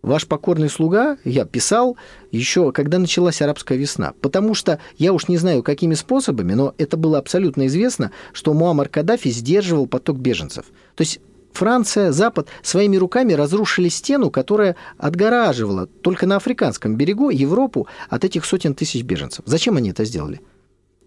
[0.00, 1.96] Ваш покорный слуга, я писал
[2.30, 4.12] еще, когда началась арабская весна.
[4.20, 8.88] Потому что я уж не знаю, какими способами, но это было абсолютно известно, что Муаммар
[8.88, 10.66] Каддафи сдерживал поток беженцев.
[10.94, 11.18] То есть
[11.52, 18.44] Франция, Запад своими руками разрушили стену, которая отгораживала только на африканском берегу Европу от этих
[18.44, 19.42] сотен тысяч беженцев.
[19.46, 20.40] Зачем они это сделали?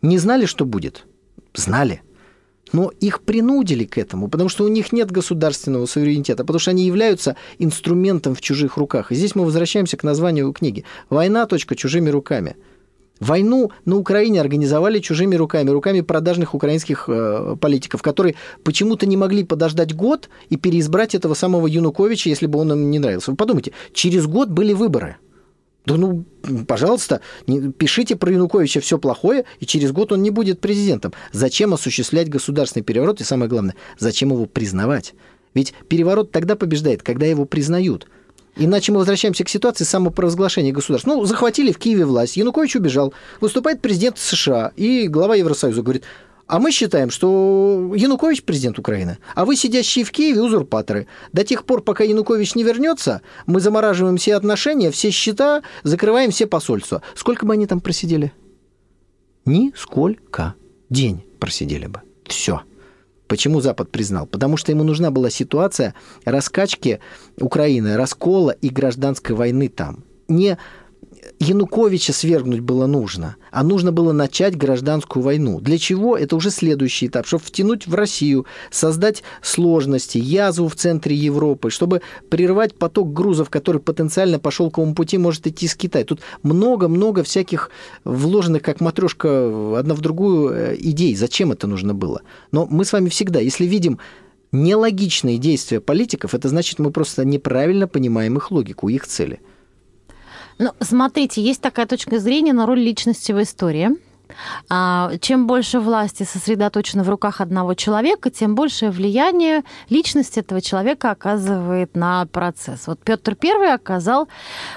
[0.02, 1.06] Не знали, что будет?
[1.54, 2.02] Знали.
[2.74, 6.86] Но их принудили к этому, потому что у них нет государственного суверенитета, потому что они
[6.86, 9.12] являются инструментом в чужих руках.
[9.12, 10.86] И здесь мы возвращаемся к названию книги.
[11.10, 11.48] «Война.
[11.76, 12.56] Чужими руками».
[13.20, 18.34] Войну на Украине организовали чужими руками, руками продажных украинских э, политиков, которые
[18.64, 22.98] почему-то не могли подождать год и переизбрать этого самого Януковича, если бы он им не
[22.98, 23.30] нравился.
[23.30, 25.18] Вы подумайте, через год были выборы.
[25.86, 26.26] Да ну,
[26.68, 31.14] пожалуйста, не- пишите про Януковича все плохое, и через год он не будет президентом.
[31.32, 33.20] Зачем осуществлять государственный переворот?
[33.20, 35.14] И самое главное, зачем его признавать?
[35.54, 38.08] Ведь переворот тогда побеждает, когда его признают.
[38.58, 41.08] Иначе мы возвращаемся к ситуации самопровозглашения государств.
[41.08, 46.04] Ну, захватили в Киеве власть, Янукович убежал, выступает президент США и глава Евросоюза говорит,
[46.52, 51.08] а мы считаем, что Янукович президент Украины, а вы, сидящие в Киеве, узурпаторы.
[51.32, 56.48] До тех пор, пока Янукович не вернется, мы замораживаем все отношения, все счета, закрываем все
[56.48, 57.04] посольства.
[57.16, 58.34] Сколько бы они там просидели?
[59.46, 60.56] Нисколько.
[60.90, 62.02] День просидели бы.
[62.26, 62.64] Все.
[63.28, 64.26] Почему Запад признал?
[64.26, 67.00] Потому что ему нужна была ситуация раскачки
[67.40, 70.04] Украины, раскола и гражданской войны там.
[70.28, 70.58] Не
[71.40, 75.60] Януковича свергнуть было нужно, а нужно было начать гражданскую войну.
[75.60, 76.18] Для чего?
[76.18, 82.02] Это уже следующий этап, чтобы втянуть в Россию, создать сложности, язву в центре Европы, чтобы
[82.30, 86.06] прервать поток грузов, который потенциально по шелковому пути может идти с Китая.
[86.06, 87.72] Тут много-много всяких
[88.04, 91.16] вложенных, как матрешка, одна в другую э, идей.
[91.16, 92.22] Зачем это нужно было?
[92.52, 94.00] Но мы с вами всегда, если видим
[94.54, 99.40] Нелогичные действия политиков, это значит, мы просто неправильно понимаем их логику, их цели.
[100.58, 103.92] Ну, смотрите, есть такая точка зрения на роль личности в истории.
[104.70, 111.12] А, чем больше власти сосредоточено в руках одного человека, тем большее влияние личность этого человека
[111.12, 112.88] оказывает на процесс.
[112.88, 114.28] Вот Петр I оказал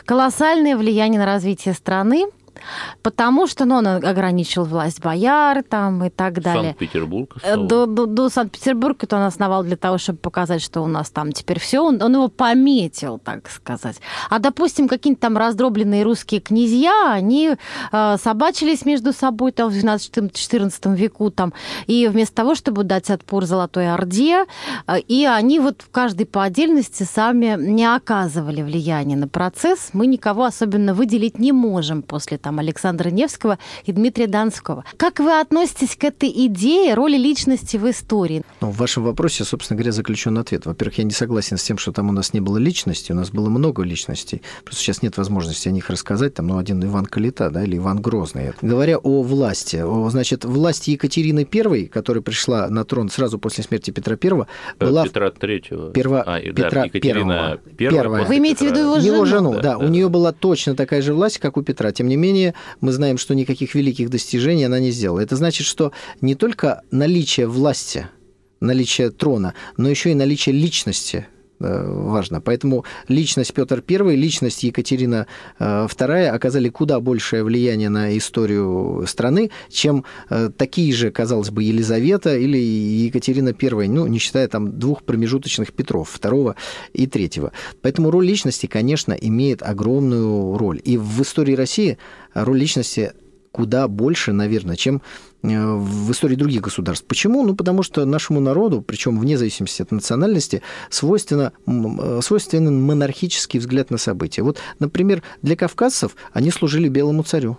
[0.05, 2.27] колоссальное влияние на развитие страны,
[3.03, 6.77] потому что ну, он ограничил власть бояр там и так далее.
[6.79, 7.37] Санкт-Петербург.
[7.43, 11.11] Э, до, до, до Санкт-Петербурга это он основал для того, чтобы показать, что у нас
[11.11, 11.81] там теперь все.
[11.81, 14.01] Он, он его пометил, так сказать.
[14.31, 17.57] А, допустим, какие-нибудь там раздробленные русские князья, они
[17.93, 21.53] э, собачились между собой там, в 12-14 веку, там,
[21.87, 24.45] и вместо того, чтобы дать отпор Золотой Орде,
[24.87, 29.91] э, и они вот каждый по отдельности сами не оказывали влияния на процесс.
[29.93, 34.85] Мы никого особенно выделить не можем после там Александра Невского и Дмитрия Донского.
[34.97, 38.43] Как вы относитесь к этой идее роли личности в истории?
[38.61, 40.67] Ну, в вашем вопросе, собственно говоря, заключен ответ.
[40.67, 43.31] Во-первых, я не согласен с тем, что там у нас не было личности, у нас
[43.31, 44.43] было много личностей.
[44.65, 46.35] Просто сейчас нет возможности о них рассказать.
[46.35, 48.53] Там, ну, один Иван Калита, да, или Иван Грозный.
[48.63, 53.91] Говоря о власти, о, значит, власть Екатерины I, которая пришла на трон сразу после смерти
[53.91, 54.45] Петра I,
[54.79, 55.05] Э, была...
[55.05, 55.91] Петра Третьего.
[55.91, 56.23] Перво...
[56.23, 57.77] А, Петра да, Екатерина Первого.
[57.77, 58.25] Первая Первая.
[58.27, 59.03] Вы имеете в виду Петра.
[59.03, 59.53] его Его жену?
[59.53, 60.11] жену, да, Да, у да, нее да.
[60.11, 61.93] была точно такая же власть, как у Петра.
[61.93, 62.44] Тем не менее,
[62.81, 65.21] мы знаем, что никаких великих достижений она не сделала.
[65.21, 68.09] Это значит, что не только наличие власти,
[68.61, 71.27] наличие трона, но еще и наличие личности
[71.59, 72.41] важно.
[72.41, 75.27] Поэтому личность Петр I, личность Екатерина
[75.59, 81.63] э, II оказали куда большее влияние на историю страны, чем э, такие же, казалось бы,
[81.63, 86.57] Елизавета или Екатерина I, ну, не считая там двух промежуточных Петров, второго
[86.93, 87.53] и третьего.
[87.83, 90.81] Поэтому роль личности, конечно, имеет огромную роль.
[90.85, 91.99] И в истории России
[92.35, 93.13] роль личности
[93.55, 95.01] куда больше, наверное, чем э,
[95.45, 97.07] в истории других государств.
[97.07, 97.45] Почему?
[97.45, 103.91] Ну, потому что нашему народу, причем вне зависимости от национальности, свойственно, э, свойственен монархический взгляд
[103.91, 104.43] на события.
[104.43, 107.59] Вот, например, для кавказцев они служили белому царю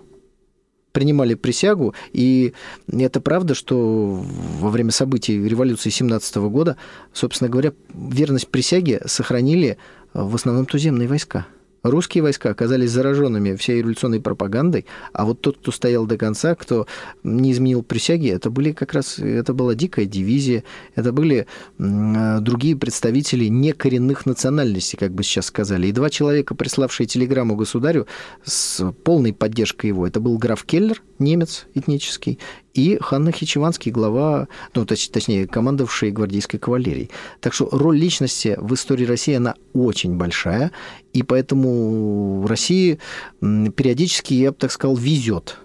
[0.92, 2.54] принимали присягу, и
[2.90, 4.24] это правда, что
[4.60, 6.78] во время событий революции 17 года,
[7.12, 9.76] собственно говоря, верность присяге сохранили
[10.14, 11.46] э, в основном туземные войска.
[11.82, 16.86] Русские войска оказались зараженными всей революционной пропагандой, а вот тот, кто стоял до конца, кто
[17.22, 21.46] не изменил присяги, это были как раз, это была дикая дивизия, это были
[21.78, 25.86] э, другие представители некоренных национальностей, как бы сейчас сказали.
[25.86, 28.06] И два человека, приславшие телеграмму государю
[28.44, 32.38] с полной поддержкой его, это был граф Келлер, немец этнический,
[32.76, 37.10] и Ханна Хичеванский, глава, ну, точ- точнее, командовавший гвардейской кавалерией.
[37.40, 40.70] Так что роль личности в истории России, она очень большая,
[41.12, 42.98] и поэтому России
[43.40, 45.58] м, периодически, я бы так сказал, везет.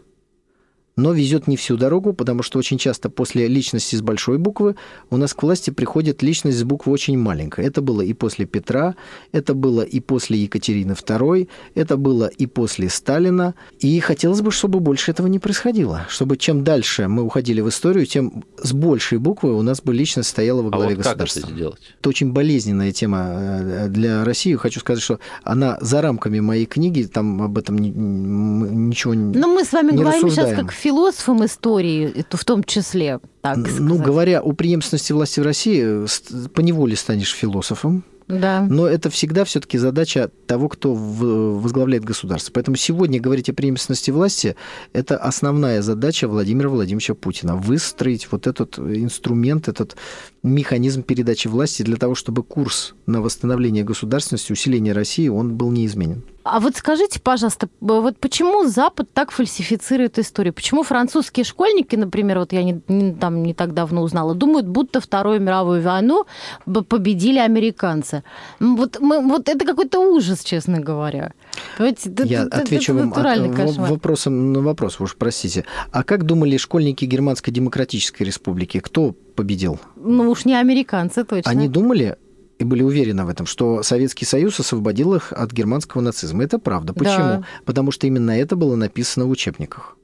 [1.02, 4.76] Но везет не всю дорогу, потому что очень часто после личности с большой буквы
[5.10, 7.66] у нас к власти приходит личность с буквы очень маленькая.
[7.66, 8.96] Это было и после Петра,
[9.32, 13.56] это было и после Екатерины II, это было и после Сталина.
[13.80, 16.06] И хотелось бы, чтобы больше этого не происходило.
[16.08, 20.30] Чтобы чем дальше мы уходили в историю, тем с большей буквы у нас бы личность
[20.30, 21.40] стояла во А главе вот как государства.
[21.40, 21.82] это сделать?
[22.00, 24.54] Это очень болезненная тема э, для России.
[24.54, 29.36] Хочу сказать, что она за рамками моей книги, там об этом ничего не...
[29.36, 30.68] Ну, мы с вами не говорим сейчас рассуждаем.
[30.68, 36.06] как философам истории, это в том числе, так Ну, говоря о преемственности власти в России,
[36.06, 38.66] ст- поневоле станешь философом, Да.
[38.70, 42.52] но это всегда все-таки задача того, кто возглавляет государство.
[42.54, 44.56] Поэтому сегодня говорить о преемственности власти–
[44.94, 47.56] это основная задача Владимира Владимировича Путина.
[47.56, 49.96] Выстроить вот этот инструмент, этот
[50.44, 56.24] механизм передачи власти для того, чтобы курс на восстановление государственности, усиление России, он был неизменен.
[56.44, 60.54] А вот скажите, пожалуйста, вот почему Запад так фальсифицирует историю?
[60.54, 65.00] Почему французские школьники, например, вот я не, не- там не так давно узнала, думают, будто
[65.02, 66.26] Вторую мировую войну
[66.66, 68.21] победили американцы?
[68.60, 71.34] М, Вот, мы, вот это какой-то ужас, честно говоря.
[71.78, 73.90] Понимаете, это- Я это- отвечу это вам от- натуральный в- кошмар.
[73.92, 75.66] вопросом на вопрос, уж простите.
[75.92, 78.80] А как думали школьники Германской Демократической Республики?
[78.80, 79.80] Кто победил?
[79.96, 81.52] Ну уж не американцы, точно.
[81.52, 82.18] Они думали
[82.60, 86.44] и были уверены в этом, что Советский Союз освободил их от германского нацизма.
[86.44, 86.94] Это правда.
[86.94, 87.18] Почему?
[87.18, 87.44] Да.
[87.66, 89.98] Потому что именно это было написано в учебниках.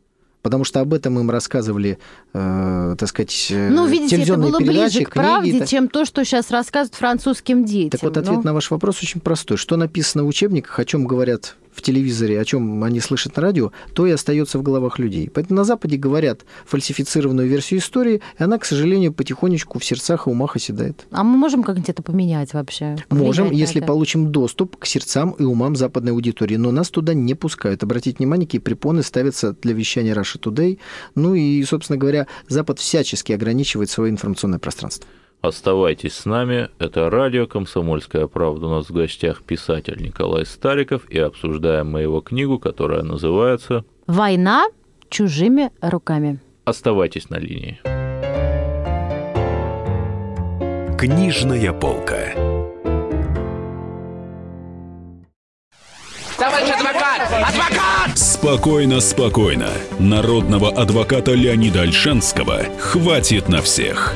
[0.48, 2.00] Потому что об этом им рассказывали,
[2.34, 5.26] э, так сказать, э, Ну, видите, это было ближе к книги.
[5.26, 7.90] правде, так- чем то, что сейчас рассказывают французским детям.
[7.90, 9.58] Так вот, ответ Ну, на ваш вопрос очень простой.
[9.58, 13.72] Что написано в учебниках, о чем говорят в телевизоре, о чем они слышат на радио,
[13.94, 15.30] то и остается в головах людей.
[15.34, 20.30] Поэтому на Западе говорят фальсифицированную версию истории, и она, к сожалению, потихонечку в сердцах и
[20.30, 21.06] умах оседает.
[21.12, 22.98] А мы можем как-нибудь это поменять вообще?
[23.10, 23.88] Можем, если это?
[23.88, 27.84] получим доступ к сердцам и умам западной аудитории, но нас туда не пускают.
[27.84, 30.80] Обратите внимание, какие препоны ставятся для вещания Russia Today.
[31.16, 35.08] Ну и, собственно говоря, Запад всячески ограничивает свое информационное пространство.
[35.42, 36.70] Оставайтесь с нами.
[36.80, 38.68] Это радио «Комсомольская правда».
[38.68, 44.68] У нас в гостях писатель Николай Стариков, и обсуждаем мы его книгу, которая называется «Война
[45.10, 46.40] чужими руками».
[46.66, 47.80] Оставайтесь на линии.
[50.98, 52.34] Книжная полка.
[56.38, 57.22] Товарищ адвокат!
[57.32, 58.18] Адвокат!
[58.18, 59.70] Спокойно, спокойно.
[60.00, 64.16] Народного адвоката Леонида Альшанского хватит на всех.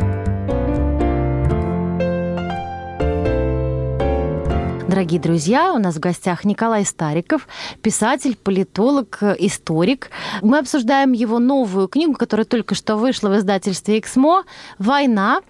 [5.01, 7.47] Дорогие друзья, у нас в гостях Николай Стариков,
[7.81, 10.11] писатель, политолог, историк.
[10.43, 14.43] Мы обсуждаем его новую книгу, которая только что вышла в издательстве «Эксмо»
[14.77, 15.41] «Война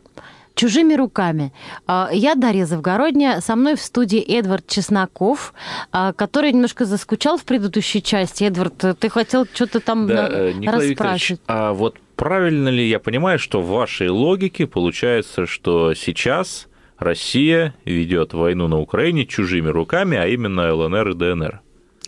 [0.56, 1.52] чужими руками.
[1.86, 5.54] А, я Дарья Завгородняя, со мной в студии Эдвард Чесноков,
[5.92, 8.46] а, который немножко заскучал в предыдущей части.
[8.46, 11.42] Эдвард, ты хотел что-то там Да, э, Николай Викторович, расспрашивать.
[11.48, 16.70] а вот правильно ли я понимаю, что в вашей логике получается, что сейчас
[17.02, 21.62] Россия ведет войну на Украине чужими руками, а именно ЛНР и ДНР?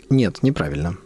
[0.08, 0.96] Нет, неправильно.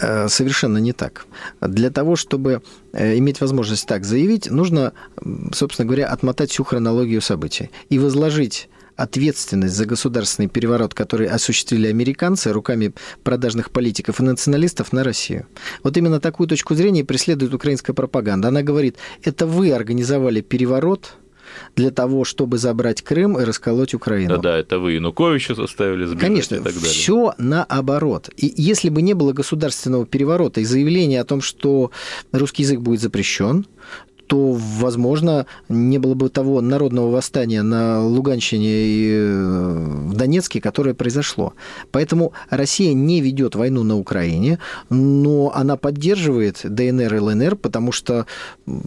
[0.00, 1.26] Э, Совершенно не так.
[1.60, 2.62] Для того, чтобы
[2.92, 4.94] э, иметь возможность так заявить, нужно,
[5.52, 12.52] собственно говоря, отмотать всю хронологию событий и возложить ответственность за государственный переворот, который осуществили американцы
[12.52, 15.46] руками продажных политиков и националистов на Россию.
[15.84, 18.48] Вот именно такую точку зрения преследует украинская пропаганда.
[18.48, 21.18] Она говорит, это вы организовали переворот,
[21.76, 24.36] для того, чтобы забрать Крым и расколоть Украину.
[24.36, 26.88] Да-да, это вы Януковича заставили сбежать Конечно, и так далее.
[26.88, 28.30] все наоборот.
[28.36, 31.90] И если бы не было государственного переворота и заявления о том, что
[32.32, 33.66] русский язык будет запрещен,
[34.28, 40.94] то, возможно, не было бы того народного восстания на Луганщине и э, в Донецке, которое
[40.94, 41.54] произошло.
[41.90, 44.58] Поэтому Россия не ведет войну на Украине,
[44.90, 48.26] но она поддерживает ДНР и ЛНР, потому что,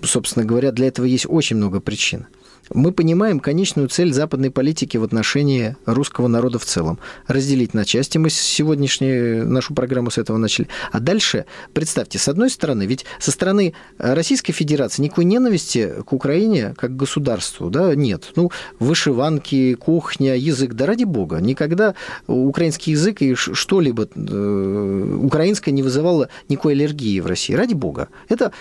[0.04, 2.28] собственно говоря, для этого есть очень много причин.
[2.74, 7.00] Мы понимаем конечную цель западной политики в отношении русского народа в целом.
[7.28, 8.18] Разделить на части.
[8.18, 10.68] Мы сегодняшнюю нашу программу с этого начали.
[10.92, 16.74] А дальше, представьте, с одной стороны, ведь со стороны Российской Федерации никакой ненависти к Украине
[16.78, 18.32] как к государству да, нет.
[18.36, 21.38] Ну, вышиванки, кухня, язык, да ради бога.
[21.38, 21.96] Никогда
[22.28, 27.54] украинский язык и что-либо э, украинское не вызывало никакой аллергии в России.
[27.54, 28.10] Ради бога.
[28.30, 28.52] Это,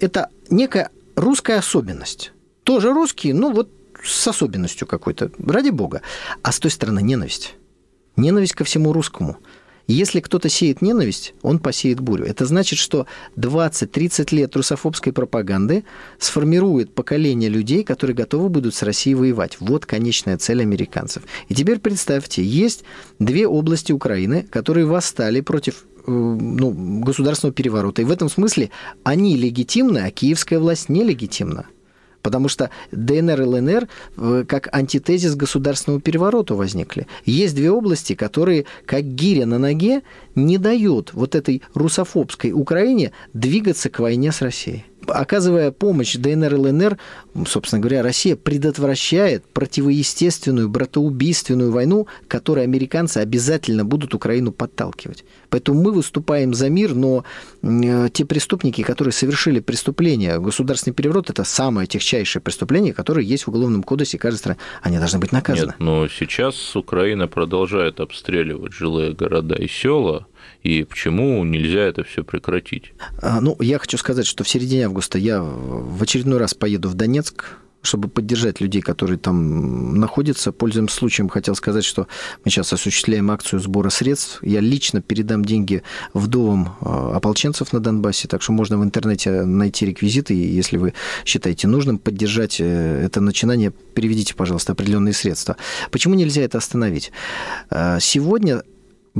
[0.00, 2.32] это некая русская особенность
[2.68, 3.70] тоже русские, ну вот
[4.04, 6.02] с особенностью какой-то, ради бога.
[6.42, 7.54] А с той стороны ненависть.
[8.16, 9.38] Ненависть ко всему русскому.
[9.86, 12.26] Если кто-то сеет ненависть, он посеет бурю.
[12.26, 13.06] Это значит, что
[13.36, 15.84] 20-30 лет русофобской пропаганды
[16.18, 19.56] сформирует поколение людей, которые готовы будут с Россией воевать.
[19.60, 21.22] Вот конечная цель американцев.
[21.48, 22.84] И теперь представьте, есть
[23.18, 28.02] две области Украины, которые восстали против ну, государственного переворота.
[28.02, 28.68] И в этом смысле
[29.04, 31.64] они легитимны, а киевская власть нелегитимна.
[32.28, 33.88] Потому что ДНР и ЛНР
[34.46, 37.06] как антитезис государственному перевороту возникли.
[37.24, 40.02] Есть две области, которые, как гиря на ноге,
[40.34, 44.84] не дают вот этой русофобской Украине двигаться к войне с Россией.
[45.08, 46.98] Оказывая помощь ДНР и ЛНР,
[47.46, 55.24] собственно говоря, Россия предотвращает противоестественную, братоубийственную войну, которой американцы обязательно будут Украину подталкивать.
[55.50, 57.24] Поэтому мы выступаем за мир, но
[58.12, 63.82] те преступники, которые совершили преступление, государственный переворот, это самое техчайшее преступление, которое есть в Уголовном
[63.82, 64.58] кодексе страны.
[64.82, 65.68] Они должны быть наказаны.
[65.68, 70.26] Нет, но сейчас Украина продолжает обстреливать жилые города и села,
[70.62, 72.92] и почему нельзя это все прекратить?
[73.22, 77.56] Ну, я хочу сказать, что в середине августа я в очередной раз поеду в Донецк,
[77.80, 80.50] чтобы поддержать людей, которые там находятся.
[80.50, 82.08] Пользуясь случаем, хотел сказать, что
[82.44, 84.40] мы сейчас осуществляем акцию сбора средств.
[84.42, 90.34] Я лично передам деньги вдовам ополченцев на Донбассе, так что можно в интернете найти реквизиты,
[90.34, 90.92] и если вы
[91.24, 95.56] считаете нужным поддержать это начинание, переведите, пожалуйста, определенные средства.
[95.92, 97.12] Почему нельзя это остановить?
[98.00, 98.64] Сегодня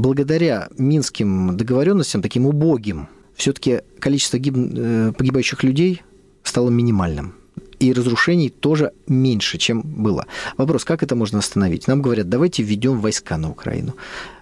[0.01, 6.03] благодаря минским договоренностям, таким убогим, все-таки количество погибающих людей
[6.43, 7.35] стало минимальным.
[7.79, 10.27] И разрушений тоже меньше, чем было.
[10.57, 11.87] Вопрос, как это можно остановить?
[11.87, 13.95] Нам говорят, давайте введем войска на Украину.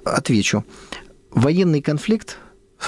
[0.05, 0.65] Отвечу.
[1.31, 2.39] Военный конфликт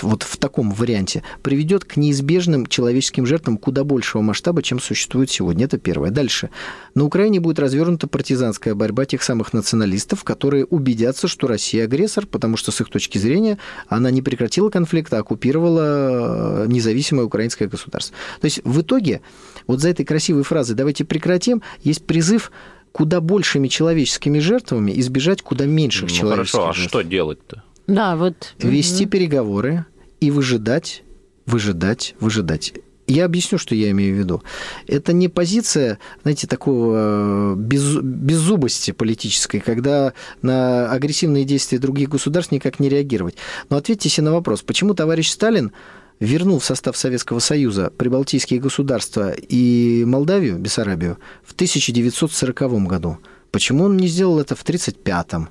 [0.03, 5.65] вот в таком варианте, приведет к неизбежным человеческим жертвам куда большего масштаба, чем существует сегодня.
[5.65, 6.11] Это первое.
[6.11, 6.51] Дальше.
[6.95, 12.57] На Украине будет развернута партизанская борьба тех самых националистов, которые убедятся, что Россия агрессор, потому
[12.57, 13.59] что с их точки зрения
[13.89, 18.15] она не прекратила конфликт, а оккупировала э, независимое украинское государство.
[18.41, 19.21] То есть в итоге
[19.67, 22.53] вот за этой красивой фразой «давайте прекратим» есть призыв
[22.93, 26.91] куда большими человеческими жертвами избежать куда меньших Ну человеческих хорошо, а жертв.
[26.91, 27.63] что делать-то?
[27.89, 28.55] Да, вот.
[28.59, 29.87] Вести переговоры
[30.21, 31.03] и выжидать,
[31.47, 32.75] выжидать, выжидать.
[33.07, 34.43] Я объясню, что я имею в виду.
[34.87, 40.13] Это не позиция, знаете, такого без, беззубости политической, когда
[40.43, 43.37] на агрессивные действия других государств никак не реагировать.
[43.71, 45.73] Но ответьте себе на вопрос, почему товарищ Сталин
[46.21, 53.17] вернул в состав Советского Союза прибалтийские государства и Молдавию, Бессарабию, в 1940 году?
[53.51, 55.49] Почему он не сделал это в 1935-м?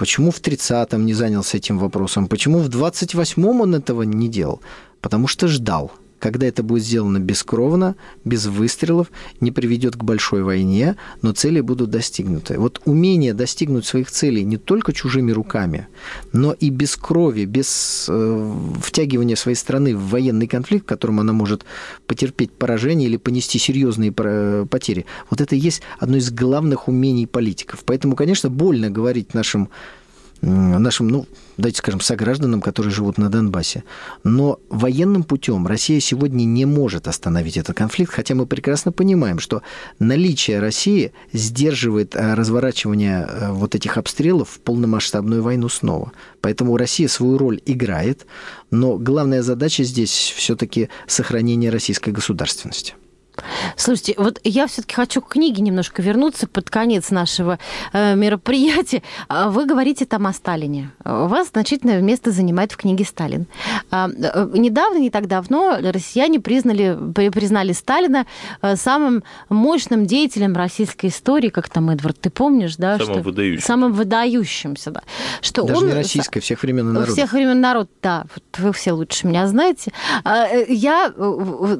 [0.00, 2.26] Почему в 30-м не занялся этим вопросом?
[2.26, 4.62] Почему в 28-м он этого не делал?
[5.02, 9.10] Потому что ждал когда это будет сделано бескровно, без выстрелов,
[9.40, 12.58] не приведет к большой войне, но цели будут достигнуты.
[12.58, 15.88] Вот умение достигнуть своих целей не только чужими руками,
[16.32, 21.32] но и без крови, без э, втягивания своей страны в военный конфликт, в котором она
[21.32, 21.64] может
[22.06, 25.06] потерпеть поражение или понести серьезные потери.
[25.30, 27.82] Вот это и есть одно из главных умений политиков.
[27.84, 29.70] Поэтому, конечно, больно говорить нашим
[30.42, 31.26] нашим, ну,
[31.56, 33.84] давайте скажем, согражданам, которые живут на Донбассе.
[34.24, 39.62] Но военным путем Россия сегодня не может остановить этот конфликт, хотя мы прекрасно понимаем, что
[39.98, 46.12] наличие России сдерживает э, разворачивание э, вот этих обстрелов в полномасштабную войну снова.
[46.40, 48.26] Поэтому Россия свою роль играет,
[48.70, 52.94] но главная задача здесь все-таки сохранение российской государственности.
[53.76, 57.58] Слушайте, вот я все-таки хочу к книге немножко вернуться под конец нашего
[57.92, 59.02] э, мероприятия.
[59.28, 60.90] А вы говорите там о Сталине.
[61.04, 63.46] У вас значительное место занимает в книге Сталин.
[63.90, 66.96] А, э, недавно, не так давно, россияне признали,
[67.30, 68.26] признали Сталина
[68.62, 72.98] э, самым мощным деятелем российской истории, как там, Эдвард, ты помнишь, да?
[72.98, 73.66] Самым что, выдающимся.
[73.66, 75.02] Самым выдающимся, да.
[75.40, 77.14] Что Даже он, не российской, всех времен и народов.
[77.14, 78.24] Всех времен народ, да.
[78.34, 79.92] Вот вы все лучше меня знаете.
[80.24, 81.12] А, э, Я,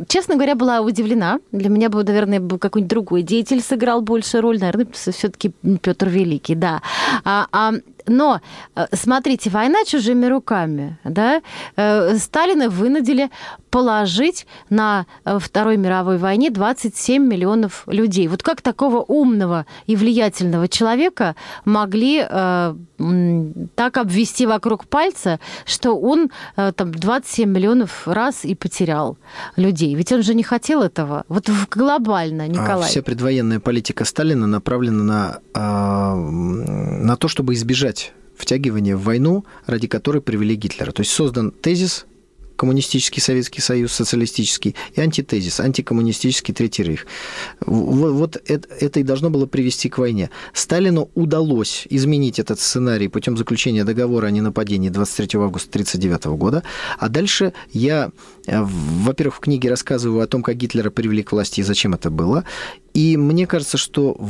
[0.08, 4.58] честно говоря, была удивлена, для меня бы, наверное, был какой-нибудь другой деятель сыграл больше роль,
[4.58, 6.82] наверное, все-таки Петр Великий, да.
[7.24, 7.72] А, а,
[8.06, 8.40] но,
[8.92, 11.42] смотрите, война чужими руками, да,
[12.18, 13.30] Сталина вынудили
[13.70, 18.28] положить на Второй мировой войне 27 миллионов людей.
[18.28, 22.74] Вот как такого умного и влиятельного человека могли э,
[23.74, 29.18] так обвести вокруг пальца, что он э, там 27 миллионов раз и потерял
[29.56, 29.94] людей?
[29.94, 31.24] Ведь он же не хотел этого.
[31.28, 32.86] Вот глобально, Николай.
[32.86, 37.99] А вся предвоенная политика Сталина направлена на, э, на то, чтобы избежать
[38.40, 40.92] втягивания в войну, ради которой привели Гитлера.
[40.92, 42.06] То есть создан тезис
[42.60, 47.06] коммунистический Советский Союз, социалистический, и антитезис, антикоммунистический Третий Рейх.
[47.64, 50.28] Вот, вот это, это и должно было привести к войне.
[50.52, 56.62] Сталину удалось изменить этот сценарий путем заключения договора о ненападении 23 августа 1939 года,
[56.98, 58.10] а дальше я,
[58.46, 62.44] во-первых, в книге рассказываю о том, как Гитлера привели к власти и зачем это было,
[62.92, 64.20] и мне кажется, что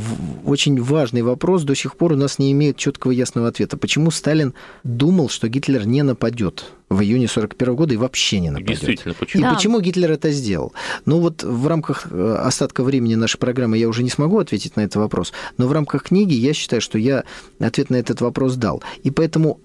[0.45, 3.75] очень важный вопрос до сих пор у нас не имеет четкого ясного ответа.
[3.75, 4.53] Почему Сталин
[4.85, 8.79] думал, что Гитлер не нападет в июне 1941 года и вообще не нападет?
[8.79, 9.39] Действительно, почему?
[9.41, 9.53] И Да.
[9.55, 10.73] почему Гитлер это сделал?
[11.05, 14.81] Ну вот в рамках э, остатка времени нашей программы я уже не смогу ответить на
[14.81, 17.23] этот вопрос, но в рамках книги я считаю, что я
[17.59, 18.83] ответ на этот вопрос дал.
[19.03, 19.59] И поэтому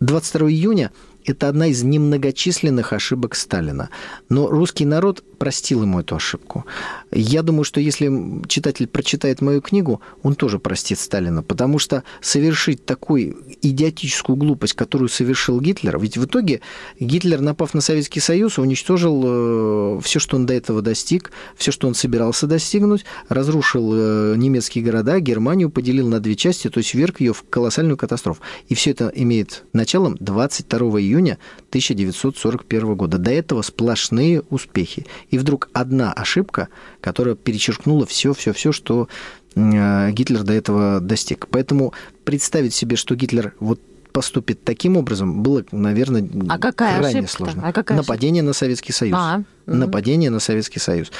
[0.00, 0.90] 22 июня
[1.24, 3.90] это одна из немногочисленных ошибок Сталина.
[4.28, 6.64] Но русский народ простил ему эту ошибку.
[7.10, 8.10] Я думаю, что если
[8.46, 15.08] читатель прочитает мою книгу, он тоже простит Сталина, потому что совершить такую идиотическую глупость, которую
[15.08, 16.60] совершил Гитлер, ведь в итоге
[17.00, 21.94] Гитлер, напав на Советский Союз, уничтожил все, что он до этого достиг, все, что он
[21.94, 27.32] собирался достигнуть, разрушил э, немецкие города, Германию поделил на две части, то есть вверг ее
[27.32, 28.42] в колоссальную катастрофу.
[28.68, 31.38] И все это имеет началом 22 июня
[31.68, 33.18] 1941 года.
[33.18, 35.06] До этого сплошные успехи.
[35.30, 36.68] И вдруг одна ошибка,
[37.00, 39.08] которая перечеркнула все-все-все, что
[39.54, 41.48] э, Гитлер до этого достиг.
[41.48, 41.92] Поэтому
[42.24, 43.80] представить себе, что Гитлер вот
[44.12, 47.36] поступит таким образом, было, наверное, А какая крайне ошибка-то?
[47.36, 47.62] сложно.
[47.64, 49.16] А какая Нападение на Советский Союз.
[49.18, 49.42] А.
[49.66, 51.10] Нападение на Советский Союз.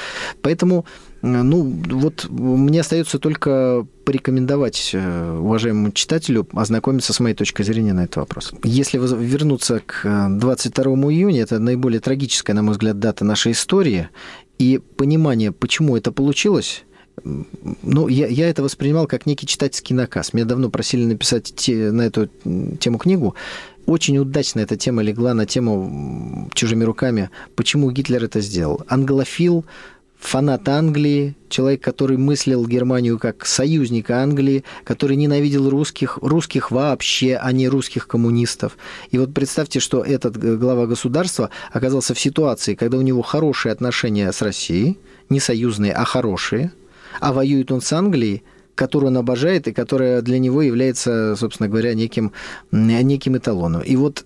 [0.41, 0.85] Поэтому,
[1.21, 7.93] э, ну, вот мне остается только порекомендовать э, уважаемому читателю ознакомиться с моей точкой зрения
[7.93, 8.53] на этот вопрос.
[8.63, 14.09] Если вернуться к э, 22 июня, это наиболее трагическая, на мой взгляд, дата нашей истории,
[14.59, 16.83] и понимание, почему это получилось,
[17.23, 20.33] ну, я, я это воспринимал как некий читательский наказ.
[20.33, 22.29] Меня давно просили написать те- на эту
[22.79, 23.35] тему книгу.
[23.85, 27.29] очень удачно эта тема легла на тему чужими руками.
[27.55, 28.81] Почему Гитлер это сделал?
[28.87, 29.65] Англофил,
[30.19, 37.51] фанат Англии, человек, который мыслил Германию как союзника Англии, который ненавидел русских, русских вообще, а
[37.51, 38.77] не русских коммунистов.
[39.11, 44.31] И вот представьте, что этот глава государства оказался в ситуации, когда у него хорошие отношения
[44.31, 44.97] с Россией,
[45.29, 46.71] не союзные, а хорошие,
[47.19, 48.43] а воюет он с Англией,
[48.75, 52.31] которую он обожает и которая для него является, собственно говоря, неким,
[52.71, 53.81] неким эталоном.
[53.81, 54.25] И вот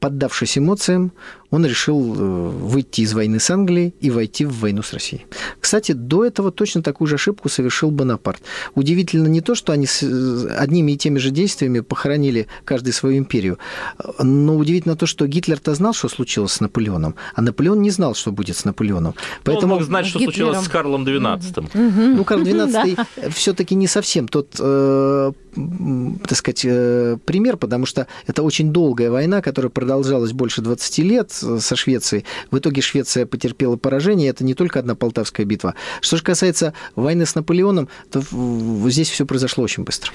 [0.00, 1.12] поддавшись эмоциям,
[1.54, 5.24] он решил э, выйти из войны с Англией и войти в войну с Россией.
[5.60, 8.42] Кстати, до этого точно такую же ошибку совершил Бонапарт.
[8.74, 13.18] Удивительно не то, что они с э, одними и теми же действиями похоронили каждый свою
[13.18, 13.58] империю,
[14.18, 18.32] но удивительно то, что Гитлер-то знал, что случилось с Наполеоном, а Наполеон не знал, что
[18.32, 19.14] будет с Наполеоном.
[19.44, 19.74] Поэтому...
[19.74, 20.54] Он мог знать, что Гитлером.
[20.54, 22.14] случилось с Карлом XII.
[22.16, 26.62] Ну, Карл XII все-таки не совсем тот э, так сказать,
[27.24, 32.24] пример, потому что это очень долгая война, которая продолжалась больше 20 лет, со Швецией.
[32.50, 34.30] В итоге Швеция потерпела поражение.
[34.30, 35.74] Это не только одна Полтавская битва.
[36.00, 38.22] Что же касается войны с Наполеоном, то
[38.90, 40.12] здесь все произошло очень быстро.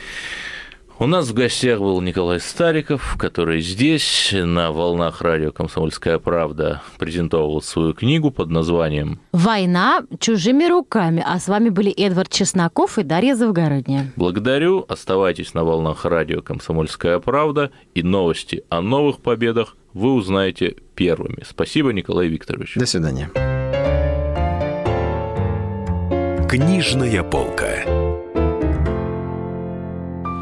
[1.02, 7.62] У нас в гостях был Николай Стариков, который здесь, на волнах радио «Комсомольская правда», презентовал
[7.62, 11.24] свою книгу под названием «Война чужими руками».
[11.26, 14.12] А с вами были Эдвард Чесноков и Дарья Завгородняя.
[14.18, 14.84] Благодарю.
[14.90, 21.46] Оставайтесь на волнах радио «Комсомольская правда» и новости о новых победах вы узнаете первыми.
[21.48, 22.76] Спасибо, Николай Викторович.
[22.76, 23.32] До свидания.
[26.50, 27.99] Книжная полка.